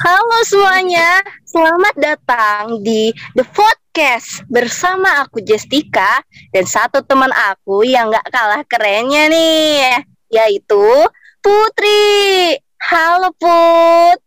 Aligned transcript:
Halo 0.00 0.40
semuanya, 0.48 1.20
selamat 1.44 1.92
datang 2.00 2.80
di 2.80 3.12
The 3.36 3.44
Podcast 3.44 4.40
bersama 4.48 5.20
aku 5.20 5.44
Justika 5.44 6.24
dan 6.56 6.64
satu 6.64 7.04
teman 7.04 7.28
aku 7.28 7.84
yang 7.84 8.08
gak 8.08 8.24
kalah 8.32 8.64
kerennya 8.64 9.28
nih, 9.28 10.00
yaitu 10.32 11.04
Putri. 11.44 12.56
Halo 12.80 13.28
Put. 13.36 14.24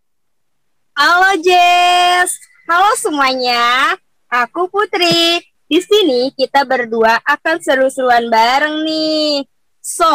Halo 0.93 1.41
Jess. 1.41 2.37
Halo 2.69 2.93
semuanya. 2.93 3.97
Aku 4.29 4.69
Putri. 4.69 5.41
Di 5.65 5.81
sini 5.81 6.29
kita 6.37 6.69
berdua 6.69 7.17
akan 7.25 7.57
seru-seruan 7.57 8.29
bareng 8.29 8.85
nih. 8.85 9.49
So, 9.83 10.07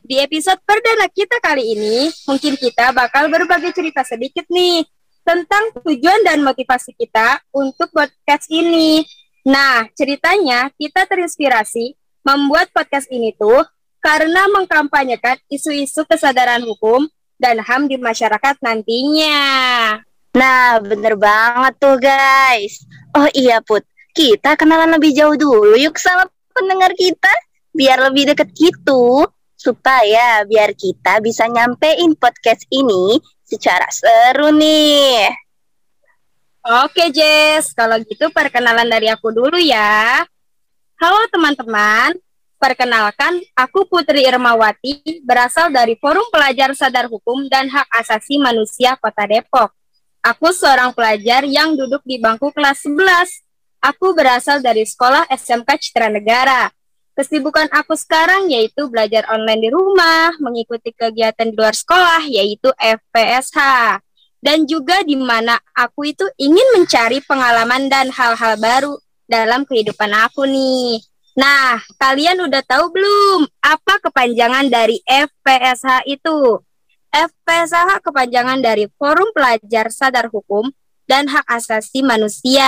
di 0.00 0.16
episode 0.16 0.64
perdana 0.64 1.04
kita 1.12 1.36
kali 1.44 1.76
ini, 1.76 2.08
mungkin 2.24 2.56
kita 2.56 2.88
bakal 2.96 3.28
berbagi 3.28 3.68
cerita 3.76 4.00
sedikit 4.00 4.48
nih 4.48 4.80
tentang 5.20 5.76
tujuan 5.84 6.24
dan 6.24 6.40
motivasi 6.40 6.96
kita 6.96 7.36
untuk 7.52 7.92
podcast 7.92 8.48
ini. 8.48 9.04
Nah, 9.44 9.84
ceritanya 9.92 10.72
kita 10.80 11.04
terinspirasi 11.04 11.92
membuat 12.24 12.72
podcast 12.72 13.04
ini 13.12 13.36
tuh 13.36 13.68
karena 14.00 14.48
mengkampanyekan 14.48 15.36
isu-isu 15.52 16.08
kesadaran 16.08 16.64
hukum 16.64 17.04
dan 17.36 17.60
HAM 17.60 17.92
di 17.92 18.00
masyarakat 18.00 18.56
nantinya. 18.64 19.44
Nah, 20.32 20.80
bener 20.80 21.12
banget 21.20 21.76
tuh 21.76 22.00
guys. 22.00 22.80
Oh 23.12 23.28
iya 23.36 23.60
Put, 23.60 23.84
kita 24.16 24.56
kenalan 24.56 24.96
lebih 24.96 25.12
jauh 25.12 25.36
dulu 25.36 25.76
yuk 25.76 26.00
sama 26.00 26.24
pendengar 26.56 26.96
kita 26.96 27.28
biar 27.74 27.98
lebih 28.08 28.30
deket 28.32 28.54
gitu 28.54 29.26
supaya 29.58 30.46
biar 30.46 30.70
kita 30.78 31.18
bisa 31.18 31.50
nyampein 31.50 32.14
podcast 32.14 32.62
ini 32.70 33.18
secara 33.42 33.90
seru 33.90 34.54
nih. 34.54 35.34
Oke 36.64 37.12
Jess, 37.12 37.76
kalau 37.76 38.00
gitu 38.00 38.32
perkenalan 38.32 38.88
dari 38.88 39.10
aku 39.10 39.28
dulu 39.34 39.60
ya. 39.60 40.24
Halo 40.96 41.20
teman-teman, 41.28 42.16
perkenalkan 42.56 43.42
aku 43.52 43.84
Putri 43.84 44.24
Irmawati, 44.24 45.20
berasal 45.26 45.68
dari 45.68 45.98
Forum 46.00 46.24
Pelajar 46.32 46.72
Sadar 46.72 47.10
Hukum 47.10 47.50
dan 47.52 47.68
Hak 47.68 47.90
Asasi 47.92 48.40
Manusia 48.40 48.96
Kota 48.96 49.28
Depok. 49.28 49.74
Aku 50.24 50.56
seorang 50.56 50.96
pelajar 50.96 51.44
yang 51.44 51.76
duduk 51.76 52.00
di 52.08 52.16
bangku 52.16 52.48
kelas 52.54 52.88
11. 52.88 53.44
Aku 53.84 54.16
berasal 54.16 54.64
dari 54.64 54.88
sekolah 54.88 55.28
SMK 55.28 55.68
Citra 55.76 56.08
Negara. 56.08 56.72
Kesibukan 57.14 57.70
aku 57.70 57.94
sekarang 57.94 58.50
yaitu 58.50 58.90
belajar 58.90 59.22
online 59.30 59.62
di 59.62 59.70
rumah, 59.70 60.34
mengikuti 60.42 60.90
kegiatan 60.90 61.46
di 61.46 61.54
luar 61.54 61.70
sekolah 61.70 62.26
yaitu 62.26 62.74
FPSH. 62.74 63.58
Dan 64.42 64.66
juga 64.66 65.00
di 65.06 65.14
mana 65.14 65.56
aku 65.72 66.10
itu 66.10 66.26
ingin 66.36 66.74
mencari 66.74 67.22
pengalaman 67.22 67.86
dan 67.86 68.10
hal-hal 68.10 68.58
baru 68.58 68.98
dalam 69.30 69.62
kehidupan 69.62 70.10
aku 70.10 70.44
nih. 70.44 71.00
Nah, 71.38 71.78
kalian 72.02 72.42
udah 72.50 72.62
tahu 72.66 72.90
belum 72.90 73.46
apa 73.62 73.94
kepanjangan 74.10 74.66
dari 74.66 74.98
FPSH 75.06 76.10
itu? 76.10 76.58
FPSH 77.14 78.02
kepanjangan 78.02 78.58
dari 78.58 78.90
Forum 78.98 79.30
Pelajar 79.30 79.86
Sadar 79.94 80.26
Hukum 80.34 80.74
dan 81.06 81.30
Hak 81.30 81.46
Asasi 81.46 82.02
Manusia. 82.02 82.66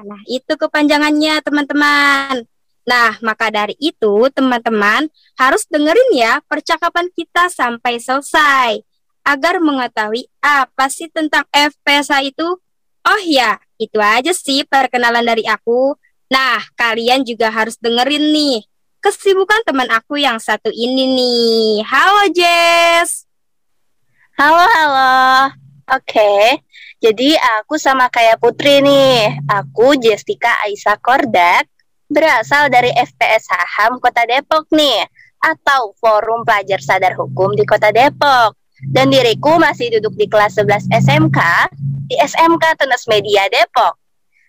Nah, 0.00 0.20
itu 0.24 0.56
kepanjangannya, 0.56 1.44
teman-teman. 1.44 2.48
Nah, 2.82 3.14
maka 3.22 3.46
dari 3.50 3.78
itu 3.78 4.26
teman-teman 4.34 5.06
harus 5.38 5.62
dengerin 5.70 6.10
ya 6.18 6.42
percakapan 6.50 7.06
kita 7.14 7.46
sampai 7.46 8.02
selesai 8.02 8.82
agar 9.22 9.62
mengetahui 9.62 10.26
apa 10.42 10.90
sih 10.90 11.06
tentang 11.06 11.46
FPSA 11.54 12.26
itu. 12.26 12.58
Oh 13.02 13.20
ya, 13.22 13.58
itu 13.78 13.98
aja 14.02 14.34
sih 14.34 14.66
perkenalan 14.66 15.22
dari 15.22 15.46
aku. 15.46 15.94
Nah, 16.30 16.58
kalian 16.74 17.22
juga 17.22 17.50
harus 17.54 17.78
dengerin 17.78 18.34
nih 18.34 18.66
kesibukan 19.02 19.66
teman 19.66 19.90
aku 19.90 20.14
yang 20.14 20.38
satu 20.38 20.70
ini 20.70 21.10
nih. 21.10 21.82
Halo 21.82 22.30
Jess. 22.30 23.26
Halo, 24.38 24.62
halo. 24.62 25.50
Oke, 25.90 26.62
jadi 27.02 27.34
aku 27.58 27.76
sama 27.82 28.06
kayak 28.06 28.38
Putri 28.38 28.78
nih. 28.78 29.42
Aku 29.50 29.98
Jessica 29.98 30.54
Aisyah 30.62 31.02
Kordak 31.02 31.66
berasal 32.12 32.68
dari 32.68 32.92
FPS 32.92 33.48
Saham 33.48 33.98
Kota 33.98 34.22
Depok 34.28 34.68
nih 34.70 35.02
atau 35.42 35.96
Forum 35.98 36.46
Pelajar 36.46 36.78
Sadar 36.78 37.18
Hukum 37.18 37.56
di 37.58 37.66
Kota 37.66 37.90
Depok. 37.90 38.54
Dan 38.82 39.14
diriku 39.14 39.62
masih 39.62 39.94
duduk 39.98 40.18
di 40.18 40.26
kelas 40.26 40.58
11 40.58 40.90
SMK 40.90 41.38
di 42.10 42.18
SMK 42.18 42.64
Tenas 42.78 43.06
Media 43.06 43.46
Depok. 43.46 43.94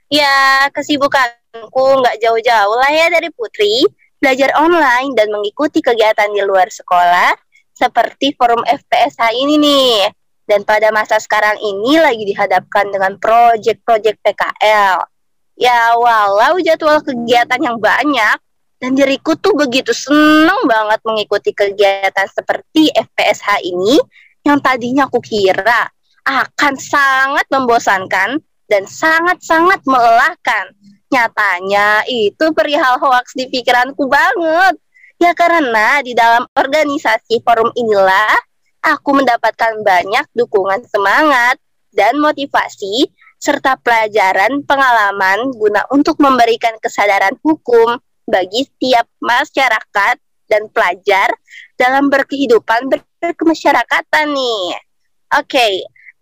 Ya, 0.09 0.67
kesibukanku 0.73 1.85
nggak 2.01 2.17
jauh-jauh 2.21 2.75
lah 2.77 2.91
ya 2.93 3.13
dari 3.13 3.29
Putri, 3.29 3.85
belajar 4.17 4.53
online 4.57 5.13
dan 5.13 5.29
mengikuti 5.29 5.85
kegiatan 5.85 6.33
di 6.33 6.41
luar 6.41 6.69
sekolah 6.69 7.33
seperti 7.77 8.33
forum 8.33 8.65
FPSH 8.65 9.21
ini 9.37 9.55
nih. 9.61 9.97
Dan 10.49 10.65
pada 10.65 10.89
masa 10.89 11.21
sekarang 11.21 11.55
ini 11.61 12.01
lagi 12.01 12.25
dihadapkan 12.25 12.89
dengan 12.89 13.15
proyek-proyek 13.21 14.17
PKL 14.19 15.12
Ya 15.53 15.93
walau 15.93 16.57
jadwal 16.59 17.01
kegiatan 17.05 17.61
yang 17.61 17.77
banyak 17.77 18.37
dan 18.81 18.91
diriku 18.97 19.37
tuh 19.37 19.53
begitu 19.55 19.93
seneng 19.93 20.65
banget 20.65 20.99
mengikuti 21.05 21.53
kegiatan 21.53 22.27
seperti 22.27 22.89
FPSH 22.91 23.63
ini 23.63 24.01
yang 24.43 24.59
tadinya 24.59 25.07
aku 25.07 25.23
kira 25.23 25.87
akan 26.23 26.73
sangat 26.75 27.45
membosankan 27.47 28.43
dan 28.67 28.83
sangat-sangat 28.87 29.83
melelahkan. 29.87 30.71
Nyatanya 31.11 32.03
itu 32.09 32.45
perihal 32.51 32.97
hoax 32.97 33.37
di 33.37 33.45
pikiranku 33.47 34.09
banget. 34.09 34.75
Ya 35.21 35.31
karena 35.37 36.01
di 36.01 36.17
dalam 36.17 36.49
organisasi 36.57 37.45
forum 37.45 37.69
inilah 37.77 38.35
aku 38.83 39.15
mendapatkan 39.15 39.79
banyak 39.79 40.25
dukungan 40.35 40.83
semangat 40.89 41.55
dan 41.93 42.19
motivasi 42.19 43.07
serta 43.43 43.75
pelajaran 43.75 44.63
pengalaman 44.63 45.51
guna 45.59 45.83
untuk 45.91 46.15
memberikan 46.23 46.79
kesadaran 46.79 47.35
hukum 47.43 47.99
bagi 48.23 48.63
setiap 48.63 49.03
masyarakat 49.19 50.15
dan 50.47 50.71
pelajar 50.71 51.27
dalam 51.75 52.07
berkehidupan 52.07 52.87
berkemasyarakatan 53.19 54.31
nih. 54.31 54.79
Oke, 55.35 55.43
okay, 55.43 55.73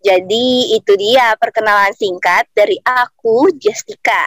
jadi 0.02 0.46
itu 0.74 0.92
dia 0.98 1.38
perkenalan 1.38 1.94
singkat 1.94 2.50
dari 2.50 2.74
aku, 2.82 3.54
Jessica. 3.54 4.26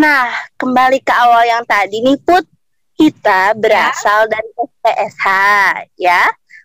Nah, 0.00 0.32
kembali 0.56 1.04
ke 1.04 1.12
awal 1.12 1.44
yang 1.44 1.64
tadi 1.68 2.00
nih, 2.00 2.16
Put. 2.24 2.48
Kita 2.94 3.58
berasal 3.58 4.30
ya. 4.30 4.38
dari 4.38 4.50
SPSH, 4.54 5.26
ya. 5.98 6.22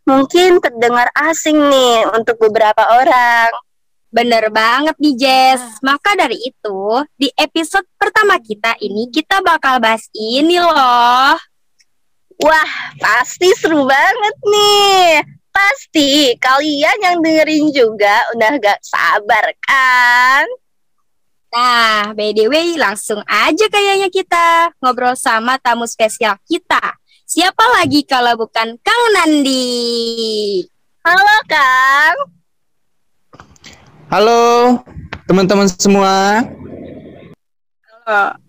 Mungkin 0.08 0.62
terdengar 0.62 1.10
asing 1.18 1.58
nih 1.58 2.06
untuk 2.16 2.38
beberapa 2.38 2.86
orang. 2.96 3.50
Bener 4.10 4.50
banget 4.50 4.98
nih 4.98 5.16
Jess. 5.16 5.62
Nah. 5.86 5.94
Maka 5.94 6.18
dari 6.18 6.38
itu, 6.42 6.82
di 7.14 7.30
episode 7.38 7.86
pertama 7.94 8.42
kita 8.42 8.74
ini 8.82 9.06
kita 9.14 9.46
bakal 9.46 9.78
bahas 9.78 10.10
ini 10.18 10.58
loh. 10.58 11.38
Wah, 12.40 12.72
pasti 12.98 13.54
seru 13.54 13.86
banget 13.86 14.36
nih. 14.50 15.22
Pasti 15.54 16.34
kalian 16.42 16.98
yang 17.04 17.18
dengerin 17.22 17.70
juga 17.70 18.26
udah 18.34 18.54
gak 18.58 18.80
sabar 18.82 19.46
kan? 19.62 20.46
Nah, 21.50 22.14
by 22.14 22.34
the 22.34 22.46
way, 22.50 22.78
langsung 22.78 23.22
aja 23.26 23.66
kayaknya 23.70 24.10
kita 24.14 24.74
ngobrol 24.82 25.18
sama 25.18 25.58
tamu 25.62 25.86
spesial 25.90 26.38
kita. 26.46 26.98
Siapa 27.30 27.62
lagi 27.78 28.06
kalau 28.10 28.38
bukan 28.42 28.78
Kang 28.82 29.04
Nandi? 29.14 30.66
Halo 31.06 31.38
Kang. 31.46 32.39
Halo 34.10 34.82
teman-teman 35.30 35.70
semua. 35.70 36.42
Halo. 37.86 38.42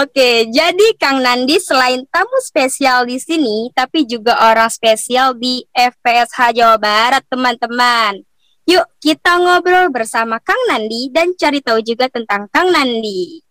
Oke, 0.00 0.48
jadi 0.48 0.96
Kang 0.96 1.20
Nandi 1.20 1.60
selain 1.60 2.08
tamu 2.08 2.40
spesial 2.40 3.04
di 3.04 3.20
sini, 3.20 3.68
tapi 3.76 4.08
juga 4.08 4.32
orang 4.48 4.72
spesial 4.72 5.36
di 5.36 5.60
FPSH 5.76 6.56
Jawa 6.56 6.80
Barat, 6.80 7.20
teman-teman. 7.28 8.16
Yuk, 8.64 8.88
kita 8.96 9.36
ngobrol 9.36 9.92
bersama 9.92 10.40
Kang 10.40 10.72
Nandi 10.72 11.12
dan 11.12 11.36
cari 11.36 11.60
tahu 11.60 11.84
juga 11.84 12.08
tentang 12.08 12.48
Kang 12.48 12.72
Nandi. 12.72 13.44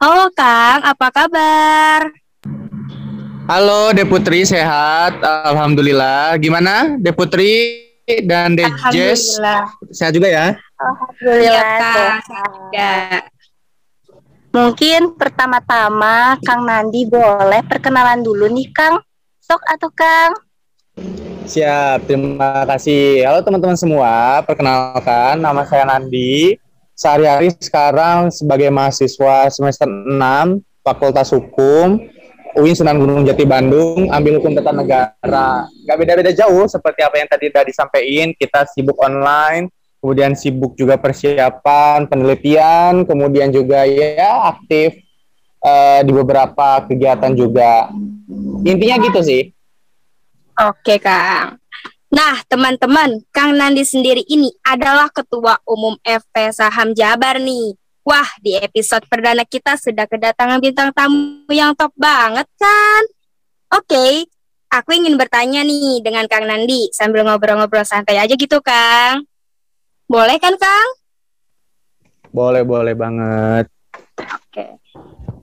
Halo 0.00 0.32
Kang, 0.32 0.80
apa 0.80 1.12
kabar? 1.12 2.08
Halo 3.52 3.92
Deputri, 3.92 4.48
sehat? 4.48 5.20
Alhamdulillah. 5.20 6.40
Gimana 6.40 6.96
Deputri? 6.96 7.84
Dan 8.04 8.52
Dejes 8.52 9.40
sehat 9.88 10.12
juga 10.12 10.28
ya. 10.28 10.46
Alhamdulillah 10.76 12.20
ya, 12.74 13.24
Mungkin 14.54 15.18
pertama-tama 15.18 16.38
Kang 16.46 16.62
Nandi 16.62 17.08
boleh 17.10 17.64
perkenalan 17.66 18.22
dulu 18.22 18.46
nih 18.52 18.70
Kang. 18.70 19.02
Sok 19.42 19.60
atau 19.66 19.90
Kang? 19.90 20.30
Siap, 21.44 22.06
terima 22.06 22.64
kasih. 22.64 23.26
Halo 23.26 23.42
teman-teman 23.42 23.76
semua, 23.76 24.40
perkenalkan 24.46 25.42
nama 25.42 25.66
saya 25.66 25.84
Nandi. 25.84 26.56
Sehari-hari 26.94 27.50
sekarang 27.58 28.30
sebagai 28.30 28.70
mahasiswa 28.70 29.50
semester 29.50 29.90
6 29.90 30.62
Fakultas 30.86 31.34
Hukum 31.34 31.98
UIN 32.54 32.74
Sunan 32.78 33.02
Gunung 33.02 33.26
Jati 33.26 33.42
Bandung, 33.42 34.10
ambil 34.14 34.38
hukum 34.38 34.54
tata 34.54 34.70
negara. 34.70 35.66
Gak 35.86 35.96
beda-beda 35.98 36.30
jauh 36.30 36.64
seperti 36.70 37.02
apa 37.02 37.16
yang 37.18 37.28
tadi 37.28 37.50
udah 37.50 37.64
disampaikan, 37.66 38.30
kita 38.34 38.66
sibuk 38.70 38.94
online, 39.02 39.70
kemudian 39.98 40.38
sibuk 40.38 40.78
juga 40.78 40.94
persiapan, 40.94 42.06
penelitian, 42.06 43.02
kemudian 43.08 43.50
juga 43.50 43.82
ya 43.88 44.54
aktif 44.54 45.02
uh, 45.66 46.00
di 46.06 46.12
beberapa 46.14 46.86
kegiatan 46.86 47.34
juga. 47.34 47.90
Intinya 48.62 48.96
gitu 49.02 49.20
sih. 49.24 49.50
Oke, 50.54 51.02
Kang. 51.02 51.58
Nah, 52.14 52.38
teman-teman, 52.46 53.26
Kang 53.34 53.58
Nandi 53.58 53.82
sendiri 53.82 54.22
ini 54.30 54.54
adalah 54.62 55.10
Ketua 55.10 55.58
Umum 55.66 55.98
FP 56.06 56.54
Saham 56.54 56.94
Jabar 56.94 57.42
nih. 57.42 57.74
Wah, 58.04 58.28
di 58.44 58.52
episode 58.60 59.08
perdana 59.08 59.48
kita 59.48 59.80
sudah 59.80 60.04
kedatangan 60.04 60.60
bintang 60.60 60.92
tamu 60.92 61.48
yang 61.48 61.72
top 61.72 61.88
banget 61.96 62.44
kan? 62.60 63.02
Oke, 63.72 64.28
aku 64.68 64.92
ingin 64.92 65.16
bertanya 65.16 65.64
nih 65.64 66.04
dengan 66.04 66.28
Kang 66.28 66.44
Nandi 66.44 66.92
sambil 66.92 67.24
ngobrol-ngobrol 67.24 67.80
santai 67.80 68.20
aja 68.20 68.36
gitu, 68.36 68.60
Kang. 68.60 69.24
Boleh 70.04 70.36
kan, 70.36 70.52
Kang? 70.60 70.88
Boleh, 72.28 72.60
boleh 72.60 72.92
banget. 72.92 73.72
Oke. 74.20 74.76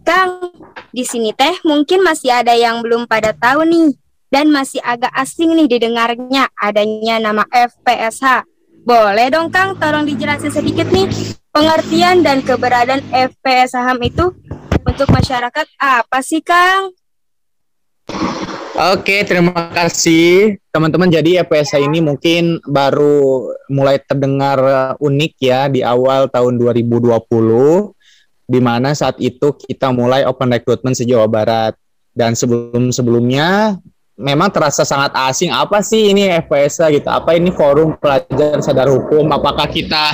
Kang, 0.06 0.54
di 0.94 1.02
sini 1.02 1.34
teh 1.34 1.66
mungkin 1.66 2.06
masih 2.06 2.30
ada 2.30 2.54
yang 2.54 2.86
belum 2.86 3.10
pada 3.10 3.34
tahu 3.34 3.66
nih 3.66 3.98
dan 4.30 4.54
masih 4.54 4.86
agak 4.86 5.10
asing 5.18 5.58
nih 5.58 5.66
didengarnya 5.66 6.46
adanya 6.62 7.18
nama 7.18 7.42
FPSH. 7.50 8.46
Boleh 8.86 9.34
dong 9.34 9.50
Kang, 9.50 9.74
tolong 9.82 10.06
dijelasin 10.06 10.54
sedikit 10.54 10.86
nih 10.94 11.41
pengertian 11.52 12.24
dan 12.24 12.40
keberadaan 12.40 13.04
FPS 13.12 13.76
saham 13.76 14.00
itu 14.00 14.32
untuk 14.88 15.08
masyarakat 15.12 15.68
apa 15.78 16.20
sih 16.24 16.40
Kang? 16.40 16.96
Oke, 18.72 19.22
terima 19.28 19.70
kasih 19.76 20.58
teman-teman. 20.72 21.12
Jadi 21.12 21.38
FPSH 21.44 21.86
ini 21.86 22.00
mungkin 22.02 22.58
baru 22.66 23.52
mulai 23.68 24.00
terdengar 24.02 24.58
unik 24.98 25.34
ya 25.38 25.68
di 25.68 25.86
awal 25.86 26.32
tahun 26.32 26.58
2020 26.58 27.20
di 28.48 28.60
mana 28.64 28.96
saat 28.96 29.20
itu 29.22 29.54
kita 29.54 29.92
mulai 29.94 30.26
open 30.26 30.56
recruitment 30.56 30.98
se-Jawa 30.98 31.28
Barat. 31.30 31.76
Dan 32.12 32.36
sebelum-sebelumnya 32.36 33.80
memang 34.20 34.50
terasa 34.52 34.84
sangat 34.84 35.16
asing 35.16 35.52
apa 35.52 35.80
sih 35.80 36.12
ini 36.12 36.28
FPSA 36.44 36.92
gitu 36.92 37.08
apa 37.08 37.34
ini 37.34 37.50
forum 37.56 37.96
pelajar 37.98 38.60
sadar 38.60 38.92
hukum 38.92 39.26
apakah 39.32 39.66
kita 39.66 40.14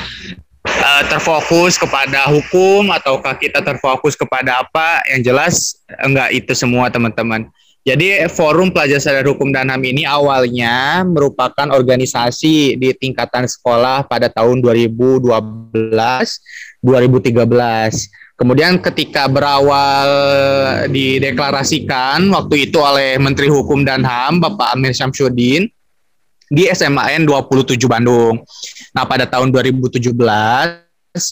uh, 0.81 1.03
terfokus 1.09 1.77
kepada 1.77 2.29
hukum 2.29 2.89
ataukah 2.93 3.33
kita 3.37 3.61
terfokus 3.61 4.13
kepada 4.13 4.61
apa? 4.61 5.01
Yang 5.09 5.21
jelas 5.25 5.55
enggak 6.01 6.29
itu 6.33 6.53
semua 6.53 6.89
teman-teman. 6.93 7.49
Jadi 7.87 8.27
forum 8.27 8.67
pelajar 8.67 8.99
sadar 8.99 9.23
hukum 9.31 9.47
dan 9.47 9.71
HAM 9.71 9.79
ini 9.79 10.03
awalnya 10.03 11.07
merupakan 11.07 11.71
organisasi 11.71 12.75
di 12.75 12.91
tingkatan 12.91 13.47
sekolah 13.47 14.03
pada 14.03 14.27
tahun 14.27 14.59
2012 14.59 15.23
2013 16.83 18.27
Kemudian 18.37 18.77
ketika 18.77 19.25
berawal 19.25 20.09
dideklarasikan 20.93 22.21
waktu 22.29 22.69
itu 22.69 22.77
oleh 22.77 23.17
Menteri 23.17 23.49
Hukum 23.49 23.81
dan 23.81 24.05
HAM 24.05 24.37
Bapak 24.37 24.77
Amir 24.77 24.93
Syamsuddin 24.93 25.65
di 26.45 26.63
SMAN 26.69 27.25
27 27.25 27.81
Bandung. 27.89 28.37
Nah, 28.95 29.03
pada 29.07 29.27
tahun 29.27 29.51
2017 29.51 30.13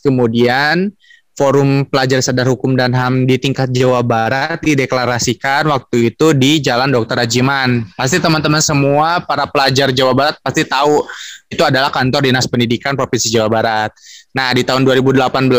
kemudian 0.02 0.90
Forum 1.36 1.84
Pelajar 1.84 2.24
Sadar 2.24 2.48
Hukum 2.48 2.80
dan 2.80 2.96
HAM 2.96 3.28
di 3.28 3.36
tingkat 3.36 3.68
Jawa 3.76 4.00
Barat 4.00 4.56
dideklarasikan 4.64 5.68
waktu 5.68 6.16
itu 6.16 6.32
di 6.32 6.64
Jalan 6.64 6.96
Dr. 6.96 7.20
Rajiman. 7.20 7.84
Pasti 8.00 8.24
teman-teman 8.24 8.64
semua 8.64 9.20
para 9.20 9.44
pelajar 9.44 9.92
Jawa 9.92 10.16
Barat 10.16 10.40
pasti 10.40 10.64
tahu 10.64 11.04
itu 11.52 11.60
adalah 11.60 11.92
kantor 11.92 12.32
Dinas 12.32 12.48
Pendidikan 12.48 12.96
Provinsi 12.96 13.28
Jawa 13.28 13.52
Barat. 13.52 13.92
Nah, 14.32 14.56
di 14.56 14.64
tahun 14.64 14.88
2018 14.88 15.52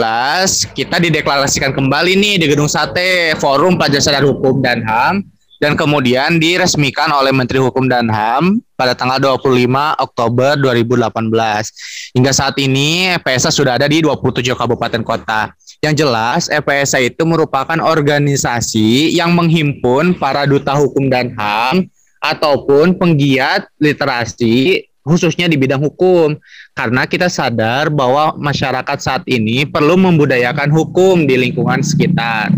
kita 0.73 0.97
dideklarasikan 0.97 1.77
kembali 1.77 2.13
nih 2.17 2.35
di 2.41 2.47
Gedung 2.49 2.73
Sate 2.73 3.37
Forum 3.37 3.77
Pelajar 3.77 4.01
Sadar 4.01 4.25
Hukum 4.25 4.65
dan 4.65 4.81
HAM 4.81 5.36
dan 5.63 5.75
kemudian 5.75 6.37
diresmikan 6.37 7.09
oleh 7.13 7.33
Menteri 7.33 7.61
Hukum 7.61 7.89
dan 7.89 8.09
HAM 8.13 8.61
pada 8.77 8.93
tanggal 8.93 9.41
25 9.41 9.69
Oktober 10.01 10.57
2018. 10.61 12.17
Hingga 12.17 12.33
saat 12.33 12.57
ini 12.61 13.17
PSA 13.25 13.49
sudah 13.49 13.81
ada 13.81 13.89
di 13.89 14.05
27 14.05 14.53
kabupaten 14.53 15.01
kota. 15.01 15.53
Yang 15.81 15.95
jelas 16.05 16.43
FPSA 16.49 17.05
itu 17.05 17.23
merupakan 17.25 17.77
organisasi 17.81 19.13
yang 19.17 19.33
menghimpun 19.37 20.17
para 20.17 20.49
duta 20.49 20.77
hukum 20.77 21.09
dan 21.09 21.33
HAM 21.37 21.89
ataupun 22.21 22.97
penggiat 22.97 23.69
literasi 23.77 24.89
khususnya 25.07 25.47
di 25.47 25.55
bidang 25.55 25.79
hukum 25.87 26.35
karena 26.75 27.07
kita 27.07 27.31
sadar 27.31 27.87
bahwa 27.95 28.35
masyarakat 28.35 28.99
saat 28.99 29.23
ini 29.31 29.63
perlu 29.63 29.95
membudayakan 29.95 30.75
hukum 30.75 31.25
di 31.31 31.39
lingkungan 31.39 31.79
sekitar. 31.87 32.51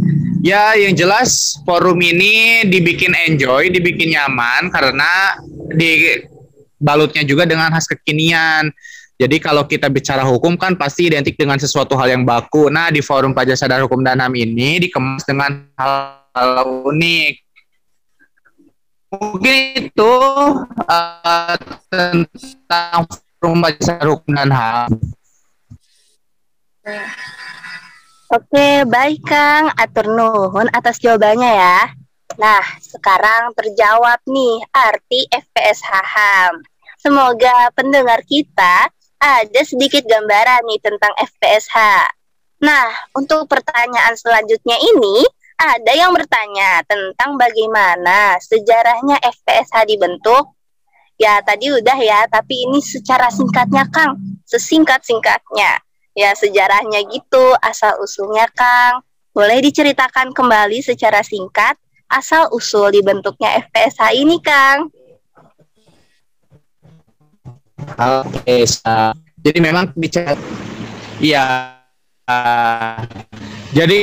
Ya, 0.48 0.72
yang 0.80 0.96
jelas 0.96 1.60
forum 1.68 2.00
ini 2.00 2.64
dibikin 2.64 3.12
enjoy, 3.12 3.68
dibikin 3.68 4.16
nyaman 4.16 4.72
karena 4.72 5.36
dibalutnya 5.76 7.20
juga 7.20 7.44
dengan 7.44 7.68
khas 7.68 7.84
kekinian. 7.84 8.72
Jadi 9.20 9.44
kalau 9.44 9.68
kita 9.68 9.92
bicara 9.92 10.24
hukum 10.24 10.56
kan 10.56 10.72
pasti 10.72 11.12
identik 11.12 11.36
dengan 11.36 11.60
sesuatu 11.60 12.00
hal 12.00 12.16
yang 12.16 12.24
baku. 12.24 12.72
Nah, 12.72 12.88
di 12.88 13.04
forum 13.04 13.36
pajak 13.36 13.60
sadar 13.60 13.84
hukum 13.84 14.00
dan 14.00 14.24
HAM 14.24 14.32
ini 14.40 14.88
dikemas 14.88 15.28
dengan 15.28 15.68
hal-hal 15.76 16.80
unik 16.88 17.44
mungkin 19.08 19.88
itu 19.88 20.14
uh, 20.84 21.56
tentang 21.92 23.04
rumah 23.40 23.72
jasa 23.76 24.00
hukum 24.00 24.32
dan 24.32 24.48
ham. 24.48 24.90
Oke, 28.28 28.84
baik 28.84 29.24
Kang. 29.24 29.72
Atur 29.72 30.12
nuhun 30.12 30.68
atas 30.76 31.00
jawabannya 31.00 31.48
ya. 31.48 31.80
Nah, 32.36 32.60
sekarang 32.76 33.56
terjawab 33.56 34.20
nih 34.28 34.60
arti 34.68 35.24
FPS 35.32 35.80
HAM. 35.80 36.60
Semoga 37.00 37.72
pendengar 37.72 38.20
kita 38.28 38.92
ada 39.16 39.60
sedikit 39.64 40.04
gambaran 40.04 40.60
nih 40.68 40.76
tentang 40.76 41.16
FPSH. 41.16 41.76
Nah, 42.60 42.92
untuk 43.16 43.48
pertanyaan 43.48 44.12
selanjutnya 44.12 44.76
ini, 44.76 45.24
ada 45.56 45.96
yang 45.96 46.12
bertanya 46.12 46.84
tentang 46.84 47.40
bagaimana 47.40 48.36
sejarahnya 48.44 49.24
FPSH 49.24 49.88
dibentuk. 49.88 50.52
Ya, 51.16 51.40
tadi 51.40 51.72
udah 51.72 51.96
ya, 51.96 52.28
tapi 52.28 52.60
ini 52.68 52.84
secara 52.84 53.32
singkatnya, 53.32 53.88
Kang. 53.88 54.20
Sesingkat-singkatnya. 54.44 55.87
Ya, 56.18 56.34
sejarahnya 56.34 57.06
gitu, 57.06 57.54
asal-usulnya, 57.62 58.50
Kang. 58.50 59.06
Boleh 59.30 59.62
diceritakan 59.62 60.34
kembali 60.34 60.82
secara 60.82 61.22
singkat 61.22 61.78
asal-usul 62.10 62.90
dibentuknya 62.90 63.62
FPSH 63.70 64.18
ini, 64.18 64.42
Kang? 64.42 64.90
Oke, 67.94 68.66
jadi 69.38 69.58
memang 69.62 69.94
bicara 69.94 70.34
Iya. 71.22 71.78
jadi 73.70 74.00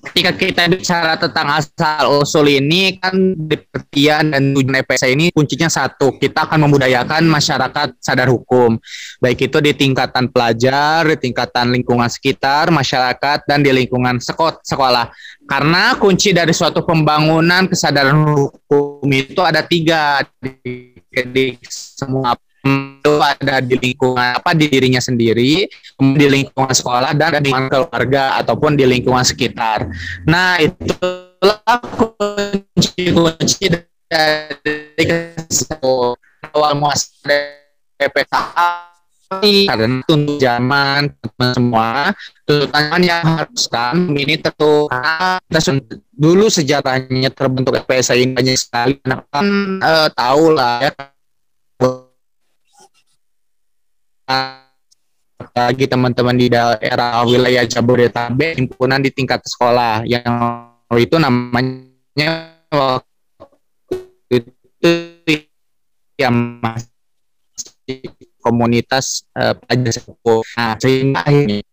ketika 0.00 0.32
kita 0.32 0.62
bicara 0.72 1.14
tentang 1.20 1.60
asal 1.60 2.24
usul 2.24 2.48
ini 2.48 2.96
kan 2.96 3.14
pengertian 3.36 4.32
dan 4.32 4.42
tujuan 4.56 4.80
EPS 4.80 5.04
ini 5.12 5.28
kuncinya 5.30 5.68
satu 5.68 6.16
kita 6.16 6.48
akan 6.48 6.66
membudayakan 6.66 7.28
masyarakat 7.28 8.00
sadar 8.00 8.32
hukum. 8.32 8.80
Baik 9.20 9.52
itu 9.52 9.58
di 9.60 9.72
tingkatan 9.76 10.32
pelajar 10.32 11.04
di 11.04 11.16
tingkatan 11.20 11.70
lingkungan 11.70 12.08
sekitar 12.08 12.72
masyarakat 12.72 13.44
dan 13.44 13.60
di 13.60 13.70
lingkungan 13.70 14.18
sekolah. 14.64 15.12
Karena 15.44 15.94
kunci 15.98 16.32
dari 16.32 16.54
suatu 16.56 16.82
pembangunan 16.86 17.68
kesadaran 17.68 18.16
hukum 18.34 19.06
itu 19.10 19.40
ada 19.44 19.60
tiga 19.66 20.24
di 21.10 21.58
semua 21.68 22.34
itu 22.60 23.14
ada 23.20 23.64
di 23.64 23.76
lingkungan 23.80 24.36
apa 24.36 24.52
di 24.52 24.68
dirinya 24.68 25.00
sendiri, 25.00 25.64
di 25.96 26.26
lingkungan 26.28 26.72
sekolah 26.72 27.16
dan 27.16 27.40
di 27.40 27.48
lingkungan 27.48 27.72
keluarga 27.72 28.36
ataupun 28.40 28.76
di 28.76 28.84
lingkungan 28.84 29.24
sekitar. 29.24 29.88
Nah, 30.28 30.60
itulah 30.60 31.80
kunci-kunci 31.96 33.72
dari 34.10 35.06
awal 36.52 36.74
muasal 36.76 37.60
PPKA 37.96 38.90
karena 39.70 40.02
tuntutan 40.10 40.42
zaman 40.42 41.02
semua 41.54 42.10
tuntutan 42.42 42.98
yang 42.98 43.22
haruskan 43.22 44.10
ini 44.18 44.34
tentu 44.42 44.90
dulu 46.10 46.50
sejarahnya 46.50 47.30
terbentuk 47.30 47.78
FPSA 47.86 48.18
ini 48.18 48.34
banyak 48.34 48.58
sekali 48.58 48.98
kan 49.06 49.46
uh, 49.78 50.10
tahu 50.10 50.50
lah 50.50 50.90
ya 50.90 50.92
bagi 55.50 55.86
teman-teman 55.88 56.36
di 56.36 56.46
daerah 56.52 57.24
wilayah 57.24 57.64
Jabodetabek 57.64 58.60
himpunan 58.60 59.00
di 59.00 59.10
tingkat 59.10 59.40
sekolah 59.44 60.04
yang 60.04 60.36
itu 60.94 61.16
namanya 61.16 62.52
itu 64.30 64.50
yang 66.20 66.60
masih 66.60 68.10
komunitas 68.40 69.24
uh, 69.36 69.52
pelajar. 69.56 70.00
Nah, 70.56 70.74
sehingga 70.80 71.22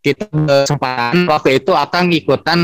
kita 0.03 0.27
kesempatan 0.31 1.27
waktu 1.27 1.63
itu 1.63 1.71
akan 1.71 2.03
ikutan 2.11 2.59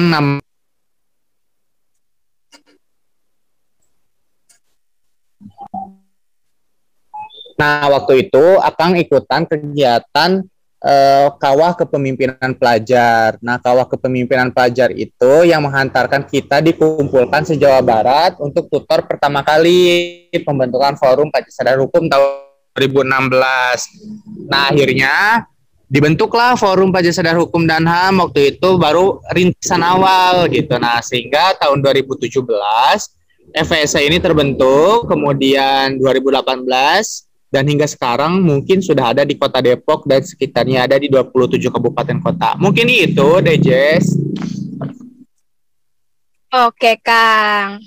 Nah, 7.60 7.86
waktu 7.90 8.28
itu 8.30 8.46
akan 8.60 8.98
ikutan 8.98 9.46
kegiatan 9.46 10.44
uh, 10.84 11.28
kawah 11.40 11.74
kepemimpinan 11.74 12.54
pelajar. 12.58 13.40
Nah, 13.40 13.58
kawah 13.58 13.88
kepemimpinan 13.88 14.52
pelajar 14.52 14.92
itu 14.92 15.48
yang 15.48 15.64
menghantarkan 15.64 16.28
kita 16.28 16.60
dikumpulkan 16.60 17.48
se-Jawa 17.48 17.80
Barat 17.80 18.38
untuk 18.44 18.68
tutor 18.68 19.08
pertama 19.08 19.42
kali 19.42 20.28
pembentukan 20.34 21.00
forum 21.00 21.32
Pancasila 21.32 21.80
Hukum 21.80 22.12
tahun 22.12 22.54
2016. 22.74 24.50
Nah, 24.50 24.74
akhirnya 24.74 25.46
dibentuklah 25.94 26.58
Forum 26.58 26.90
Sadar 26.90 27.38
Hukum 27.38 27.70
dan 27.70 27.86
HAM 27.86 28.18
waktu 28.26 28.58
itu 28.58 28.82
baru 28.82 29.22
rintisan 29.30 29.86
awal 29.86 30.50
gitu. 30.50 30.74
Nah, 30.82 30.98
sehingga 31.06 31.54
tahun 31.62 31.86
2017 31.86 32.34
FSA 33.54 34.02
ini 34.02 34.18
terbentuk, 34.18 35.06
kemudian 35.06 36.02
2018 36.02 37.30
dan 37.54 37.70
hingga 37.70 37.86
sekarang 37.86 38.42
mungkin 38.42 38.82
sudah 38.82 39.14
ada 39.14 39.22
di 39.22 39.38
Kota 39.38 39.62
Depok 39.62 40.10
dan 40.10 40.26
sekitarnya 40.26 40.90
ada 40.90 40.98
di 40.98 41.06
27 41.06 41.70
kabupaten 41.70 42.18
kota. 42.18 42.58
Mungkin 42.58 42.90
itu, 42.90 43.30
Dejes. 43.46 44.18
Oke, 46.50 46.98
Kang. 47.06 47.78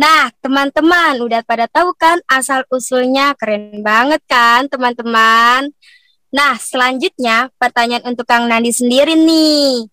Nah, 0.00 0.32
teman-teman, 0.40 1.20
udah 1.20 1.44
pada 1.44 1.68
tahu 1.68 1.92
kan 1.92 2.24
asal-usulnya? 2.24 3.36
Keren 3.36 3.84
banget 3.84 4.24
kan, 4.24 4.64
teman-teman? 4.64 5.68
Nah, 6.32 6.56
selanjutnya 6.56 7.52
pertanyaan 7.60 8.16
untuk 8.16 8.24
Kang 8.24 8.48
Nandi 8.48 8.72
sendiri 8.72 9.12
nih. 9.12 9.84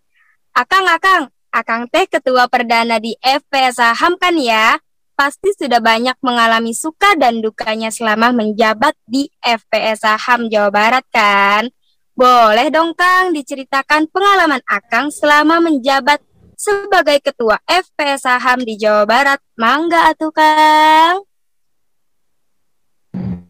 Akang, 0.56 0.88
Akang, 0.88 1.28
Akang 1.52 1.92
teh 1.92 2.08
ketua 2.08 2.48
perdana 2.48 3.04
di 3.04 3.20
FP 3.20 3.52
Saham 3.76 4.16
kan 4.16 4.36
ya? 4.40 4.80
Pasti 5.16 5.56
sudah 5.56 5.80
banyak 5.80 6.20
mengalami 6.20 6.76
suka 6.76 7.16
dan 7.16 7.40
dukanya 7.40 7.88
selama 7.88 8.36
menjabat 8.36 9.00
di 9.08 9.32
FPS 9.40 10.04
Saham 10.04 10.52
Jawa 10.52 10.68
Barat 10.68 11.08
kan? 11.08 11.72
Boleh 12.12 12.68
dong 12.68 12.92
Kang 13.00 13.32
diceritakan 13.32 14.12
pengalaman 14.12 14.60
Akang 14.68 15.08
selama 15.16 15.64
menjabat 15.64 16.20
sebagai 16.60 17.24
Ketua 17.24 17.64
FPS 17.64 18.28
Saham 18.28 18.68
di 18.68 18.76
Jawa 18.76 19.08
Barat. 19.08 19.40
Mangga 19.56 20.12
atuh 20.12 20.36
Kang. 20.36 21.24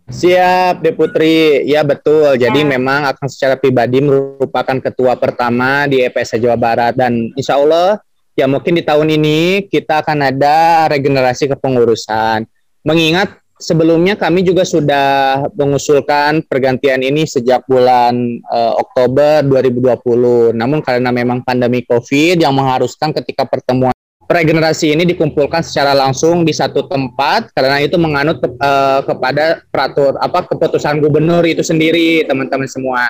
Siap, 0.06 0.86
Deputri. 0.86 1.66
Ya 1.66 1.82
betul. 1.82 2.38
Jadi 2.38 2.62
ya. 2.62 2.78
memang 2.78 3.10
akan 3.10 3.26
secara 3.26 3.58
pribadi 3.58 4.06
merupakan 4.06 4.78
ketua 4.78 5.18
pertama 5.18 5.90
di 5.90 6.06
EPS 6.06 6.38
Jawa 6.38 6.54
Barat 6.62 6.94
dan 6.94 7.34
insya 7.34 7.58
Allah 7.58 8.05
ya 8.36 8.46
mungkin 8.46 8.76
di 8.76 8.84
tahun 8.84 9.16
ini 9.16 9.72
kita 9.72 10.04
akan 10.04 10.30
ada 10.30 10.86
regenerasi 10.92 11.50
kepengurusan. 11.56 12.44
Mengingat 12.86 13.40
sebelumnya 13.58 14.20
kami 14.20 14.44
juga 14.44 14.68
sudah 14.68 15.48
mengusulkan 15.56 16.44
pergantian 16.46 17.00
ini 17.02 17.24
sejak 17.24 17.64
bulan 17.66 18.44
uh, 18.52 18.76
Oktober 18.78 19.42
2020. 19.42 20.54
Namun 20.54 20.84
karena 20.84 21.10
memang 21.10 21.42
pandemi 21.42 21.82
Covid 21.88 22.44
yang 22.44 22.54
mengharuskan 22.54 23.16
ketika 23.16 23.48
pertemuan 23.48 23.96
regenerasi 24.26 24.90
ini 24.98 25.06
dikumpulkan 25.06 25.62
secara 25.62 25.94
langsung 25.94 26.42
di 26.42 26.50
satu 26.50 26.90
tempat 26.90 27.54
karena 27.54 27.78
itu 27.78 27.94
menganut 28.02 28.42
uh, 28.42 29.06
kepada 29.06 29.62
peratur 29.70 30.18
apa 30.18 30.50
keputusan 30.50 30.98
gubernur 30.98 31.46
itu 31.46 31.62
sendiri 31.62 32.26
teman-teman 32.26 32.68
semua. 32.68 33.06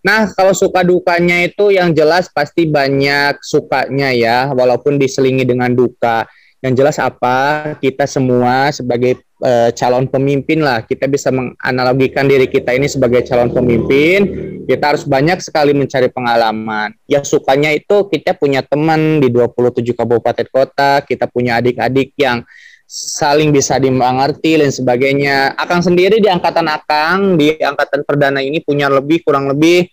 Nah, 0.00 0.32
kalau 0.32 0.56
suka 0.56 0.80
dukanya 0.80 1.44
itu 1.44 1.76
yang 1.76 1.92
jelas 1.92 2.32
pasti 2.32 2.64
banyak 2.64 3.36
sukanya 3.44 4.10
ya, 4.16 4.38
walaupun 4.56 4.96
diselingi 4.96 5.44
dengan 5.44 5.72
duka. 5.76 6.24
Yang 6.60 6.74
jelas 6.76 6.96
apa? 7.00 7.72
Kita 7.80 8.04
semua 8.04 8.68
sebagai 8.68 9.20
uh, 9.40 9.72
calon 9.72 10.04
pemimpin 10.08 10.60
lah. 10.60 10.84
Kita 10.84 11.08
bisa 11.08 11.32
menganalogikan 11.32 12.28
diri 12.28 12.48
kita 12.48 12.76
ini 12.76 12.84
sebagai 12.84 13.24
calon 13.24 13.48
pemimpin. 13.52 14.20
Kita 14.68 14.92
harus 14.92 15.08
banyak 15.08 15.40
sekali 15.40 15.72
mencari 15.72 16.12
pengalaman. 16.12 16.92
Ya 17.08 17.24
sukanya 17.24 17.72
itu 17.72 18.08
kita 18.12 18.36
punya 18.36 18.60
teman 18.60 19.24
di 19.24 19.32
27 19.32 19.96
kabupaten 19.96 20.46
kota, 20.52 21.00
kita 21.00 21.24
punya 21.28 21.60
adik-adik 21.60 22.12
yang 22.20 22.44
saling 22.90 23.54
bisa 23.54 23.78
dimengerti 23.78 24.58
dan 24.58 24.74
sebagainya. 24.74 25.54
Akang 25.54 25.78
sendiri 25.78 26.18
di 26.18 26.26
angkatan 26.26 26.66
Akang 26.66 27.38
di 27.38 27.54
angkatan 27.54 28.02
perdana 28.02 28.42
ini 28.42 28.58
punya 28.58 28.90
lebih 28.90 29.22
kurang 29.22 29.46
lebih 29.46 29.86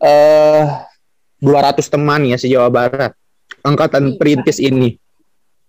eh 0.00 0.64
200 1.44 1.76
teman 1.92 2.24
ya 2.24 2.40
se 2.40 2.48
Jawa 2.48 2.72
Barat. 2.72 3.12
Angkatan 3.60 4.16
perintis 4.16 4.56
ini. 4.64 4.96